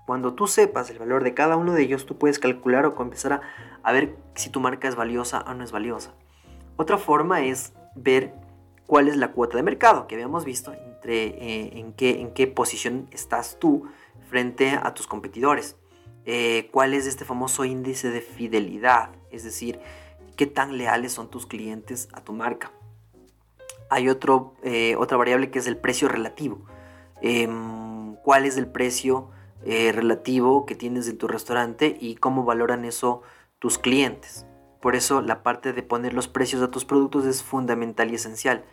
Cuando 0.05 0.33
tú 0.33 0.47
sepas 0.47 0.89
el 0.89 0.99
valor 0.99 1.23
de 1.23 1.33
cada 1.33 1.57
uno 1.57 1.73
de 1.73 1.83
ellos, 1.83 2.05
tú 2.05 2.17
puedes 2.17 2.39
calcular 2.39 2.85
o 2.85 3.01
empezar 3.01 3.41
a, 3.83 3.91
ver 3.91 4.15
si 4.35 4.49
tu 4.49 4.59
marca 4.59 4.87
es 4.87 4.95
valiosa 4.95 5.43
o 5.47 5.53
no 5.53 5.63
es 5.63 5.71
valiosa. 5.71 6.13
Otra 6.77 6.97
forma 6.97 7.41
es 7.41 7.73
ver 7.95 8.33
cuál 8.87 9.07
es 9.07 9.17
la 9.17 9.31
cuota 9.31 9.57
de 9.57 9.63
mercado 9.63 10.07
que 10.07 10.15
habíamos 10.15 10.45
visto, 10.45 10.73
entre, 10.73 11.27
eh, 11.27 11.79
en, 11.79 11.93
qué, 11.93 12.21
en 12.21 12.33
qué 12.33 12.47
posición 12.47 13.07
estás 13.11 13.57
tú 13.59 13.87
frente 14.29 14.71
a 14.81 14.93
tus 14.93 15.07
competidores. 15.07 15.77
Eh, 16.25 16.69
cuál 16.71 16.93
es 16.93 17.07
este 17.07 17.25
famoso 17.25 17.65
índice 17.65 18.11
de 18.11 18.21
fidelidad, 18.21 19.09
es 19.31 19.43
decir, 19.43 19.79
qué 20.35 20.47
tan 20.47 20.77
leales 20.77 21.13
son 21.13 21.29
tus 21.29 21.45
clientes 21.45 22.09
a 22.13 22.21
tu 22.21 22.33
marca. 22.33 22.71
Hay 23.89 24.09
otro, 24.09 24.55
eh, 24.63 24.95
otra 24.97 25.17
variable 25.17 25.51
que 25.51 25.59
es 25.59 25.67
el 25.67 25.77
precio 25.77 26.07
relativo. 26.07 26.65
Em, 27.21 28.15
¿Cuál 28.23 28.45
es 28.45 28.57
el 28.57 28.67
precio 28.67 29.29
relativo 29.63 30.65
que 30.65 30.73
tienes 30.73 31.07
en 31.07 31.19
tu 31.19 31.27
restaurante 31.27 31.95
y 31.99 32.15
cómo 32.15 32.45
valoran 32.45 32.85
eso 32.85 33.21
tus 33.59 33.77
clientes? 33.77 34.45
Por 34.81 34.95
eso 34.95 35.21
la 35.21 35.43
parte 35.43 35.73
de 35.73 35.83
poner 35.83 36.13
los 36.13 36.27
precios 36.27 36.61
a 36.61 36.71
tus 36.71 36.85
productos 36.85 37.25
es 37.25 37.43
fundamental 37.43 38.11
y 38.11 38.15
esencial. 38.15 38.65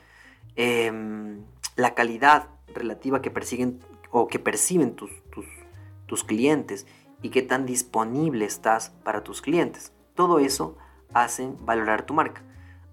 Em, 0.57 1.44
la 1.77 1.94
calidad 1.94 2.49
relativa 2.75 3.23
que 3.23 3.31
persiguen 3.31 3.81
o 4.11 4.27
que 4.27 4.38
perciben 4.38 4.97
tus, 4.97 5.11
tus, 6.07 6.25
clientes 6.25 6.87
y 7.23 7.29
qué 7.29 7.42
tan 7.42 7.66
disponible 7.66 8.44
estás 8.44 8.90
para 9.05 9.23
tus 9.23 9.42
clientes. 9.42 9.92
Todo 10.14 10.38
eso 10.38 10.77
hacen 11.12 11.57
valorar 11.64 12.03
tu 12.03 12.14
marca. 12.14 12.42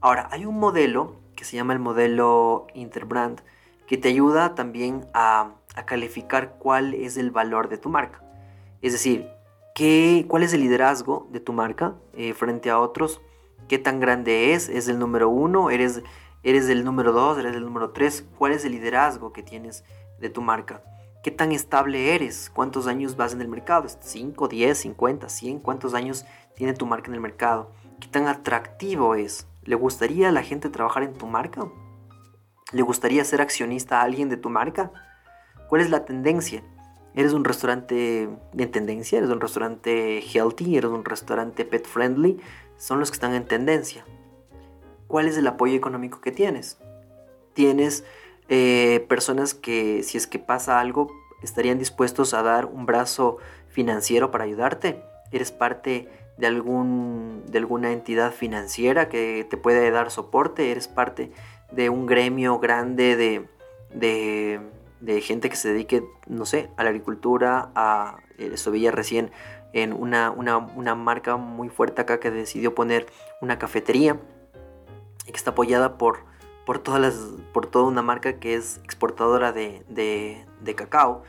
Ahora, 0.01 0.27
hay 0.31 0.45
un 0.45 0.59
modelo 0.59 1.15
que 1.35 1.45
se 1.45 1.55
llama 1.55 1.73
el 1.73 1.79
modelo 1.79 2.67
Interbrand 2.73 3.41
que 3.87 3.97
te 3.97 4.09
ayuda 4.09 4.55
también 4.55 5.05
a, 5.13 5.51
calificar 5.85 6.55
cuál 6.57 6.93
es 6.93 7.17
el 7.17 7.31
valor 7.31 7.67
de 7.67 7.77
tu 7.77 7.89
marca. 7.89 8.23
Es 8.81 8.93
decir, 8.93 9.27
qué, 9.73 10.25
cuál 10.27 10.43
es 10.43 10.53
el 10.53 10.61
liderazgo 10.61 11.27
de 11.31 11.41
tu 11.41 11.51
marca 11.51 11.95
eh, 12.13 12.33
frente 12.33 12.69
a 12.69 12.79
otros, 12.79 13.21
qué 13.67 13.77
tan 13.77 13.99
grande 13.99 14.53
es, 14.53 14.69
es 14.69 14.87
el 14.87 14.99
número 14.99 15.27
uno, 15.29 15.69
eres 15.69 16.01
¿Eres 16.45 16.69
el 16.69 16.85
número 16.85 17.11
2? 17.11 17.39
¿Eres 17.39 17.55
el 17.55 17.65
número 17.65 17.89
3? 17.89 18.27
¿Cuál 18.37 18.51
es 18.51 18.63
el 18.65 18.73
liderazgo 18.73 19.33
que 19.33 19.41
tienes 19.41 19.83
de 20.19 20.29
tu 20.29 20.43
marca? 20.43 20.83
¿Qué 21.23 21.31
tan 21.31 21.51
estable 21.51 22.13
eres? 22.13 22.51
¿Cuántos 22.53 22.85
años 22.85 23.17
vas 23.17 23.33
en 23.33 23.41
el 23.41 23.47
mercado? 23.47 23.87
¿5, 23.87 24.47
10, 24.47 24.77
50, 24.77 25.27
100? 25.27 25.59
¿Cuántos 25.59 25.95
años 25.95 26.23
tiene 26.53 26.75
tu 26.75 26.85
marca 26.85 27.07
en 27.07 27.15
el 27.15 27.19
mercado? 27.19 27.71
¿Qué 27.99 28.07
tan 28.07 28.27
atractivo 28.27 29.15
es? 29.15 29.47
¿Le 29.63 29.75
gustaría 29.75 30.29
a 30.29 30.31
la 30.31 30.43
gente 30.43 30.69
trabajar 30.69 31.03
en 31.03 31.13
tu 31.13 31.27
marca? 31.27 31.67
¿Le 32.71 32.81
gustaría 32.81 33.23
ser 33.23 33.41
accionista 33.41 33.99
a 33.99 34.03
alguien 34.03 34.29
de 34.29 34.37
tu 34.37 34.49
marca? 34.49 34.91
¿Cuál 35.69 35.81
es 35.81 35.89
la 35.89 36.05
tendencia? 36.05 36.63
¿Eres 37.13 37.33
un 37.33 37.45
restaurante 37.45 38.23
en 38.57 38.71
tendencia? 38.71 39.17
¿Eres 39.17 39.29
un 39.29 39.39
restaurante 39.39 40.21
healthy? 40.21 40.77
¿Eres 40.77 40.91
un 40.91 41.05
restaurante 41.05 41.65
pet 41.65 41.87
friendly? 41.87 42.39
Son 42.77 42.99
los 42.99 43.09
que 43.09 43.15
están 43.15 43.33
en 43.33 43.45
tendencia. 43.45 44.05
¿cuál 45.07 45.27
es 45.27 45.37
el 45.37 45.47
apoyo 45.47 45.75
económico 45.75 46.21
que 46.21 46.31
tienes? 46.31 46.77
Tienes 47.53 48.03
eh, 48.49 49.05
personas 49.07 49.53
que 49.53 50.03
si 50.03 50.17
es 50.17 50.27
que 50.27 50.39
pasa 50.39 50.79
algo 50.79 51.07
estarían 51.41 51.79
dispuestos 51.79 52.33
a 52.33 52.43
dar 52.43 52.65
un 52.65 52.85
brazo 52.85 53.37
financiero 53.69 54.31
para 54.31 54.43
ayudarte. 54.43 55.01
Eres 55.31 55.51
parte 55.51 56.09
de, 56.37 56.47
algún, 56.47 57.43
de 57.47 57.57
alguna 57.59 57.91
entidad 57.91 58.31
financiera 58.31 59.09
que 59.09 59.45
te 59.49 59.57
puede 59.57 59.91
dar 59.91 60.11
soporte. 60.11 60.71
Eres 60.71 60.87
parte 60.87 61.31
de 61.71 61.89
un 61.89 62.05
gremio 62.05 62.59
grande 62.59 63.15
de, 63.15 63.47
de, 63.93 65.21
gente 65.21 65.49
que 65.49 65.55
se 65.55 65.69
dedique, 65.69 66.03
no 66.27 66.45
sé, 66.45 66.69
a 66.77 66.83
la 66.83 66.89
agricultura, 66.89 67.71
a, 67.75 68.17
eso 68.37 68.71
veía 68.71 68.91
recién 68.91 69.31
en 69.73 69.93
una, 69.93 70.31
una, 70.31 70.57
una 70.57 70.95
marca 70.95 71.37
muy 71.37 71.69
fuerte 71.69 72.01
acá 72.01 72.19
que 72.19 72.31
decidió 72.31 72.75
poner 72.75 73.07
una 73.41 73.59
cafetería 73.59 74.19
y 75.27 75.31
que 75.31 75.37
está 75.37 75.51
apoyada 75.51 75.97
por, 75.97 76.19
por, 76.65 76.79
todas 76.79 77.01
las, 77.01 77.15
por 77.53 77.67
toda 77.67 77.85
una 77.85 78.01
marca 78.01 78.39
que 78.39 78.55
es 78.55 78.79
exportadora 78.83 79.51
de, 79.51 79.83
de, 79.89 80.75
cacao 80.75 81.23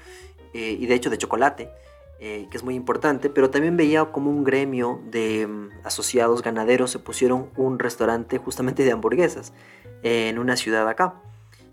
eh, 0.54 0.76
y 0.78 0.86
de 0.86 0.94
hecho 0.94 1.10
de 1.10 1.18
chocolate, 1.18 1.70
eh, 2.20 2.46
que 2.50 2.56
es 2.56 2.62
muy 2.62 2.74
importante, 2.74 3.30
pero 3.30 3.50
también 3.50 3.76
veía 3.76 4.04
como 4.06 4.30
un 4.30 4.44
gremio 4.44 5.00
de 5.10 5.46
mm, 5.46 5.68
asociados 5.84 6.42
ganaderos 6.42 6.90
se 6.90 6.98
pusieron 6.98 7.50
un 7.56 7.78
restaurante 7.78 8.38
justamente 8.38 8.84
de 8.84 8.92
hamburguesas 8.92 9.52
en 10.02 10.38
una 10.38 10.56
ciudad 10.56 10.88
acá. 10.88 11.20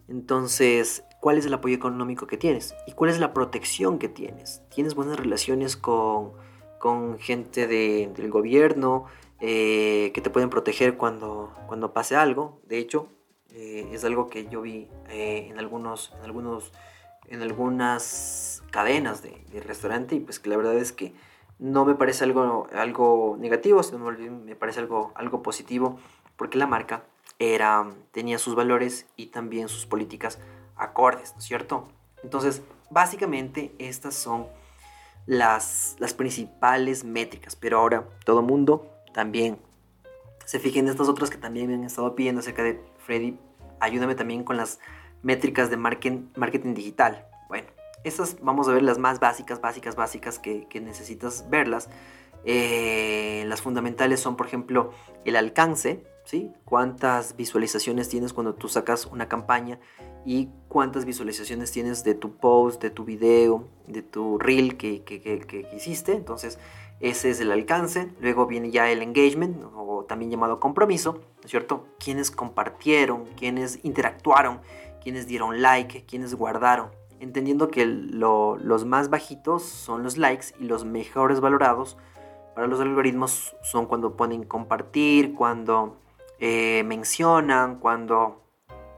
Entonces, 0.07 1.03
¿cuál 1.19 1.37
es 1.37 1.45
el 1.45 1.53
apoyo 1.53 1.75
económico 1.75 2.27
que 2.27 2.37
tienes? 2.37 2.75
¿Y 2.87 2.93
cuál 2.93 3.11
es 3.11 3.19
la 3.19 3.33
protección 3.33 3.99
que 3.99 4.09
tienes? 4.09 4.61
¿Tienes 4.73 4.95
buenas 4.95 5.17
relaciones 5.17 5.77
con, 5.77 6.31
con 6.79 7.19
gente 7.19 7.67
del 7.67 8.29
gobierno? 8.29 9.05
Eh, 9.45 10.11
que 10.13 10.21
te 10.21 10.29
pueden 10.29 10.49
proteger 10.49 10.95
cuando, 10.95 11.53
cuando 11.67 11.91
pase 11.91 12.15
algo. 12.15 12.61
De 12.65 12.77
hecho, 12.77 13.09
eh, 13.49 13.89
es 13.91 14.05
algo 14.05 14.29
que 14.29 14.47
yo 14.47 14.61
vi 14.61 14.87
eh, 15.09 15.47
en, 15.49 15.59
algunos, 15.59 16.13
en, 16.17 16.23
algunos, 16.23 16.71
en 17.27 17.41
algunas 17.41 18.63
cadenas 18.71 19.21
de, 19.21 19.41
restaurante 19.65 20.15
y 20.15 20.19
pues 20.19 20.39
que 20.39 20.49
la 20.49 20.57
verdad 20.57 20.75
es 20.75 20.91
que 20.91 21.13
no 21.59 21.85
me 21.85 21.95
parece 21.95 22.23
algo, 22.23 22.67
algo 22.73 23.37
negativo, 23.39 23.83
sino 23.83 24.11
me 24.11 24.55
parece 24.55 24.79
algo, 24.79 25.11
algo 25.15 25.43
positivo 25.43 25.99
porque 26.35 26.57
la 26.57 26.67
marca 26.67 27.03
era, 27.39 27.89
tenía 28.11 28.39
sus 28.39 28.55
valores 28.55 29.05
y 29.15 29.27
también 29.27 29.69
sus 29.69 29.85
políticas 29.85 30.39
acordes, 30.75 31.33
¿no 31.33 31.39
es 31.39 31.45
cierto? 31.45 31.87
Entonces, 32.23 32.61
básicamente 32.89 33.73
estas 33.79 34.15
son 34.15 34.47
las, 35.25 35.95
las 35.99 36.13
principales 36.13 37.03
métricas, 37.03 37.55
pero 37.55 37.79
ahora 37.79 38.07
todo 38.25 38.41
mundo 38.41 38.89
también 39.13 39.59
se 40.45 40.59
fijen 40.59 40.85
en 40.85 40.91
estas 40.91 41.07
otras 41.07 41.29
que 41.29 41.37
también 41.37 41.67
me 41.67 41.75
han 41.75 41.83
estado 41.83 42.15
pidiendo 42.15 42.39
acerca 42.39 42.63
de 42.63 42.81
Freddy, 42.97 43.37
ayúdame 43.79 44.15
también 44.15 44.43
con 44.43 44.57
las 44.57 44.79
métricas 45.23 45.69
de 45.69 45.77
marketing, 45.77 46.27
marketing 46.35 46.73
digital. 46.75 47.25
Bueno, 47.49 47.67
estas 48.03 48.37
vamos 48.41 48.67
a 48.67 48.73
ver 48.73 48.83
las 48.83 48.99
más 48.99 49.19
básicas, 49.19 49.59
básicas, 49.61 49.95
básicas 49.95 50.37
que, 50.37 50.67
necesitas 50.81 51.49
verlas. 51.49 51.89
Eh, 52.45 53.45
las 53.47 53.61
fundamentales 53.61 54.19
son, 54.19 54.35
por 54.35 54.47
ejemplo, 54.47 54.91
el 55.23 55.37
alcance, 55.37 56.03
¿sí? 56.25 56.51
Cuántas 56.65 57.37
visualizaciones 57.37 58.09
tienes 58.09 58.33
cuando 58.33 58.53
tú 58.53 58.67
sacas 58.67 59.05
una 59.05 59.29
campaña 59.29 59.79
y 60.25 60.49
cuántas 60.67 61.05
visualizaciones 61.05 61.71
tienes 61.71 62.03
de 62.03 62.15
tu 62.15 62.35
post, 62.35 62.81
de 62.81 62.89
tu 62.89 63.05
video, 63.05 63.67
de 63.87 64.01
tu 64.01 64.37
reel 64.37 64.75
que, 64.75 65.03
que, 65.03 65.21
que 65.21 65.67
hiciste. 65.73 66.13
Entonces, 66.13 66.59
ese 66.99 67.29
es 67.29 67.39
el 67.39 67.51
alcance. 67.51 68.09
Luego 68.19 68.45
viene 68.45 68.71
ya 68.71 68.89
el 68.89 69.01
engagement, 69.01 69.63
o 69.75 70.05
también 70.07 70.31
llamado 70.31 70.59
compromiso, 70.59 71.13
¿no 71.13 71.43
es 71.43 71.51
cierto? 71.51 71.85
Quienes 71.99 72.31
compartieron, 72.31 73.25
quienes 73.37 73.79
interactuaron, 73.83 74.61
quienes 75.03 75.27
dieron 75.27 75.61
like, 75.61 76.05
quienes 76.05 76.33
guardaron. 76.35 76.89
Entendiendo 77.19 77.69
que 77.69 77.85
los 77.85 78.85
más 78.85 79.09
bajitos 79.09 79.63
son 79.63 80.03
los 80.03 80.17
likes 80.17 80.47
y 80.59 80.65
los 80.65 80.85
mejores 80.85 81.39
valorados 81.39 81.97
para 82.55 82.67
los 82.67 82.79
algoritmos 82.79 83.55
son 83.61 83.85
cuando 83.85 84.15
ponen 84.15 84.43
compartir, 84.43 85.33
cuando 85.33 85.97
eh, 86.39 86.83
mencionan, 86.85 87.79
cuando 87.79 88.43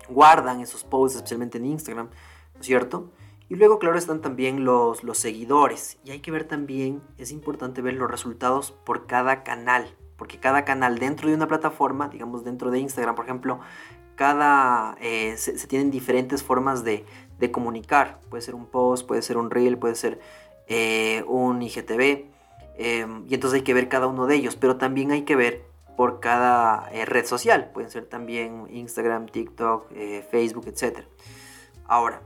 guardan 0.10 0.60
esos 0.60 0.84
posts, 0.84 1.18
especialmente 1.18 1.58
en 1.58 1.66
Instagram, 1.66 2.10
¿no 2.54 2.60
es 2.60 2.66
cierto? 2.66 3.12
Y 3.48 3.56
luego, 3.56 3.78
claro, 3.78 3.98
están 3.98 4.22
también 4.22 4.66
los, 4.66 5.04
los 5.04 5.20
seguidores. 5.20 6.00
Y 6.04 6.12
hay 6.12 6.20
que 6.20 6.32
ver 6.32 6.46
también, 6.46 7.02
es 7.18 7.32
importante 7.32 7.82
ver 7.82 7.94
los 7.94 8.10
resultados 8.10 8.72
por 8.72 9.06
cada 9.06 9.44
canal. 9.44 9.88
Porque 10.18 10.40
cada 10.40 10.66
canal 10.66 10.98
dentro 10.98 11.28
de 11.28 11.36
una 11.36 11.48
plataforma, 11.48 12.08
digamos 12.08 12.44
dentro 12.44 12.72
de 12.72 12.80
Instagram, 12.80 13.16
por 13.16 13.26
ejemplo, 13.26 13.60
cada 14.16 14.96
eh, 15.02 15.36
se, 15.38 15.54
tienen 15.68 15.92
diferentes 15.92 16.44
formas 16.44 16.84
de, 16.84 17.06
de, 17.40 17.52
comunicar. 17.52 18.20
Puede 18.30 18.42
ser 18.42 18.56
un 18.56 18.66
post, 18.66 19.08
puede 19.08 19.22
ser 19.22 19.38
un 19.38 19.52
reel, 19.52 19.78
puede 19.78 19.96
ser 19.96 20.20
eh, 20.68 21.24
un 21.28 21.62
IGTV. 21.62 22.26
Em, 22.78 23.26
y 23.28 23.34
entonces 23.34 23.58
hay 23.58 23.64
que 23.64 23.74
ver 23.74 23.88
cada 23.90 24.08
uno 24.08 24.26
de 24.26 24.36
ellos. 24.36 24.56
Pero 24.56 24.78
también 24.78 25.12
hay 25.12 25.24
que 25.24 25.36
ver 25.36 25.66
por 25.98 26.20
cada 26.20 26.90
eh, 26.92 27.06
red 27.06 27.26
social. 27.26 27.72
Pueden 27.74 27.92
ser 27.92 28.06
también 28.06 28.68
Instagram, 28.70 29.28
TikTok, 29.28 29.92
Facebook, 30.30 30.68
etc. 30.68 31.06
Ahora, 31.86 32.22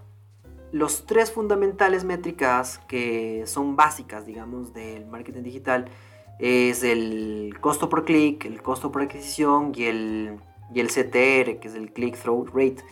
los 0.71 1.06
tres 1.06 1.32
fundamentales 1.32 2.04
métricas 2.04 2.80
que 2.88 3.43
son 3.45 3.75
básicas, 3.75 4.25
digamos, 4.25 4.73
del 4.73 5.06
marketing 5.08 5.43
digital 5.43 5.86
es 6.39 6.84
el 6.84 7.56
costo 7.60 7.89
por 7.89 8.06
clic, 8.06 8.45
el 8.45 8.62
costo 8.62 8.91
por 8.91 9.02
adquisición 9.02 9.73
y 9.75 9.84
el, 9.86 10.39
y 10.73 10.79
el 10.79 10.88
CTR, 10.88 11.60
que 11.60 11.67
es 11.67 11.75
el 11.75 11.91
click-through 11.93 12.49
rate. 12.53 12.84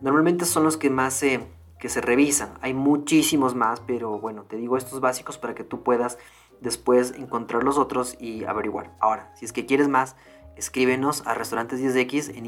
Normalmente 0.00 0.44
son 0.44 0.64
los 0.64 0.76
que 0.76 0.90
más 0.90 1.14
se, 1.14 1.40
que 1.78 1.88
se 1.88 2.00
revisan. 2.00 2.54
Hay 2.60 2.74
muchísimos 2.74 3.54
más, 3.54 3.80
pero 3.80 4.18
bueno, 4.18 4.44
te 4.44 4.56
digo 4.56 4.76
estos 4.76 5.00
básicos 5.00 5.38
para 5.38 5.54
que 5.54 5.64
tú 5.64 5.82
puedas 5.82 6.18
después 6.60 7.12
encontrar 7.16 7.64
los 7.64 7.78
otros 7.78 8.16
y 8.20 8.44
averiguar. 8.44 8.94
Ahora, 9.00 9.32
si 9.34 9.44
es 9.44 9.52
que 9.52 9.66
quieres 9.66 9.88
más, 9.88 10.16
escríbenos 10.56 11.26
a 11.26 11.34
restaurantes 11.34 11.80
10X 11.80 12.36
en, 12.36 12.46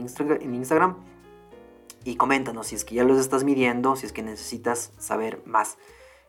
Instagram 0.55 0.97
y 2.05 2.17
coméntanos 2.17 2.67
si 2.69 2.75
es 2.75 2.85
que 2.85 2.97
ya 2.97 3.05
los 3.05 3.19
estás 3.19 3.45
midiendo, 3.45 3.97
si 3.97 4.07
es 4.07 4.13
que 4.13 4.23
necesitas 4.23 4.93
saber 4.99 5.43
más. 5.47 5.79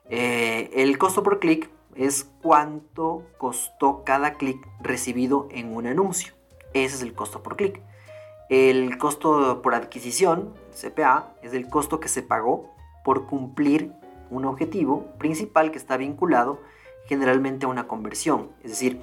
Eh, 0.09 0.69
el 0.73 0.97
costo 0.97 1.23
por 1.23 1.39
clic 1.39 1.69
es 1.95 2.29
cuánto 2.41 3.25
costó 3.37 4.03
cada 4.03 4.33
clic 4.35 4.57
recibido 4.81 5.47
en 5.51 5.75
un 5.75 5.87
anuncio. 5.87 6.33
Ese 6.73 6.95
es 6.95 7.01
el 7.01 7.13
costo 7.13 7.43
por 7.43 7.55
clic. 7.55 7.81
El 8.49 8.97
costo 8.97 9.61
por 9.61 9.73
adquisición, 9.73 10.53
CPA, 10.71 11.33
es 11.41 11.53
el 11.53 11.67
costo 11.69 11.99
que 11.99 12.07
se 12.07 12.21
pagó 12.21 12.73
por 13.03 13.25
cumplir 13.25 13.91
un 14.29 14.45
objetivo 14.45 15.05
principal 15.17 15.71
que 15.71 15.77
está 15.77 15.97
vinculado 15.97 16.59
generalmente 17.05 17.65
a 17.65 17.69
una 17.69 17.87
conversión. 17.87 18.49
Es 18.63 18.71
decir, 18.71 19.01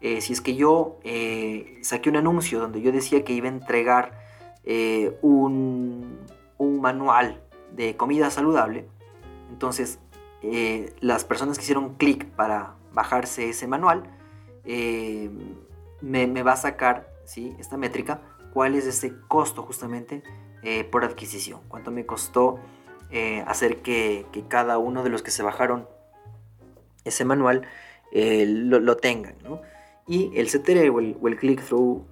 eh, 0.00 0.20
si 0.20 0.32
es 0.32 0.40
que 0.40 0.54
yo 0.54 0.98
eh, 1.04 1.78
saqué 1.82 2.08
un 2.08 2.16
anuncio 2.16 2.58
donde 2.58 2.80
yo 2.80 2.92
decía 2.92 3.24
que 3.24 3.32
iba 3.32 3.46
a 3.48 3.52
entregar 3.52 4.18
un, 5.22 6.18
un 6.58 6.80
manual 6.80 7.42
de 7.74 7.96
comida 7.96 8.30
saludable, 8.30 8.86
entonces 9.50 9.98
eh, 10.42 10.94
las 11.00 11.24
personas 11.24 11.58
que 11.58 11.64
hicieron 11.64 11.94
clic 11.96 12.26
para 12.30 12.74
bajarse 12.92 13.50
ese 13.50 13.66
manual, 13.66 14.04
eh, 14.64 15.30
me, 16.00 16.42
va 16.42 16.52
a 16.52 16.56
sacar 16.56 17.12
¿sí? 17.24 17.54
esta 17.58 17.76
métrica, 17.76 18.22
cuál 18.52 18.74
es 18.74 18.86
ese 18.86 19.14
costo 19.28 19.62
justamente 19.62 20.22
eh, 20.62 20.84
por 20.84 21.04
adquisición, 21.04 21.60
cuánto 21.68 21.90
me 21.90 22.06
costó 22.06 22.58
hacer 23.44 23.78
que, 23.78 24.24
cada 24.46 24.78
uno 24.78 25.02
de 25.02 25.10
los 25.10 25.22
que 25.24 25.32
se 25.32 25.42
bajaron 25.42 25.88
ese 27.04 27.24
manual 27.24 27.66
lo, 28.12 28.96
tengan. 28.98 29.34
Y 30.06 30.30
el 30.38 30.46
CTR 30.46 30.90
o 30.90 31.00
el, 31.00 31.36
click-through 31.36 32.04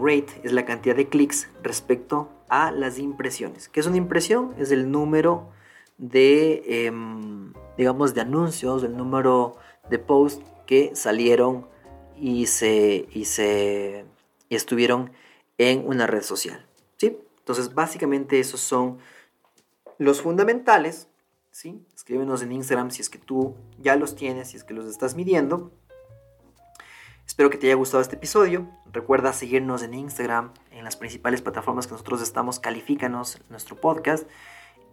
rate 0.00 0.28
es 0.44 0.52
la 0.52 0.64
cantidad 0.64 0.96
de 0.96 1.08
clics 1.08 1.50
respecto 1.62 2.30
a 2.48 2.70
las 2.70 2.98
impresiones. 2.98 3.68
¿Qué 3.68 3.80
es 3.80 3.86
una 3.86 3.96
impresión? 3.96 4.54
Es 4.58 4.70
el 4.70 4.90
número 4.90 5.50
de, 5.98 6.86
em, 6.86 7.52
digamos, 7.76 8.14
de 8.14 8.22
anuncios, 8.22 8.82
el 8.82 8.96
número 8.96 9.56
de 9.90 9.98
posts 9.98 10.44
que 10.66 10.94
salieron 10.94 11.66
y 12.16 12.46
se, 12.46 13.08
y 13.12 13.24
se 13.26 14.04
estuvieron 14.50 15.12
en 15.58 15.86
una 15.86 16.06
red 16.06 16.22
social. 16.22 16.64
¿sí? 16.96 17.18
Entonces, 17.38 17.74
básicamente 17.74 18.40
esos 18.40 18.60
son 18.60 18.98
los 19.98 20.22
fundamentales. 20.22 21.08
¿sí? 21.50 21.84
Escríbenos 21.94 22.42
en 22.42 22.52
Instagram 22.52 22.90
si 22.90 23.02
es 23.02 23.10
que 23.10 23.18
tú 23.18 23.54
ya 23.78 23.96
los 23.96 24.14
tienes, 24.14 24.48
si 24.48 24.56
es 24.56 24.64
que 24.64 24.74
los 24.74 24.86
estás 24.86 25.14
midiendo. 25.14 25.72
Espero 27.26 27.50
que 27.50 27.58
te 27.58 27.66
haya 27.66 27.74
gustado 27.74 28.00
este 28.00 28.16
episodio. 28.16 28.66
Recuerda 28.90 29.34
seguirnos 29.34 29.82
en 29.82 29.92
Instagram, 29.92 30.54
en 30.70 30.82
las 30.82 30.96
principales 30.96 31.42
plataformas 31.42 31.86
que 31.86 31.92
nosotros 31.92 32.22
estamos. 32.22 32.58
Califícanos 32.58 33.38
nuestro 33.50 33.76
podcast. 33.76 34.26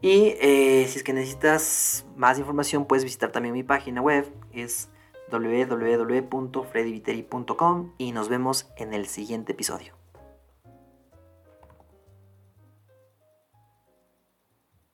Y 0.01 0.35
eh, 0.41 0.85
si 0.89 0.97
es 0.97 1.03
que 1.03 1.13
necesitas 1.13 2.05
más 2.17 2.37
información, 2.37 2.85
puedes 2.85 3.05
visitar 3.05 3.31
también 3.31 3.53
mi 3.53 3.63
página 3.63 4.01
web, 4.01 4.29
es 4.51 4.89
www.freddyviteri.com 5.31 7.93
y 7.97 8.11
nos 8.11 8.29
vemos 8.29 8.67
en 8.77 8.93
el 8.93 9.07
siguiente 9.07 9.53
episodio. 9.53 10.04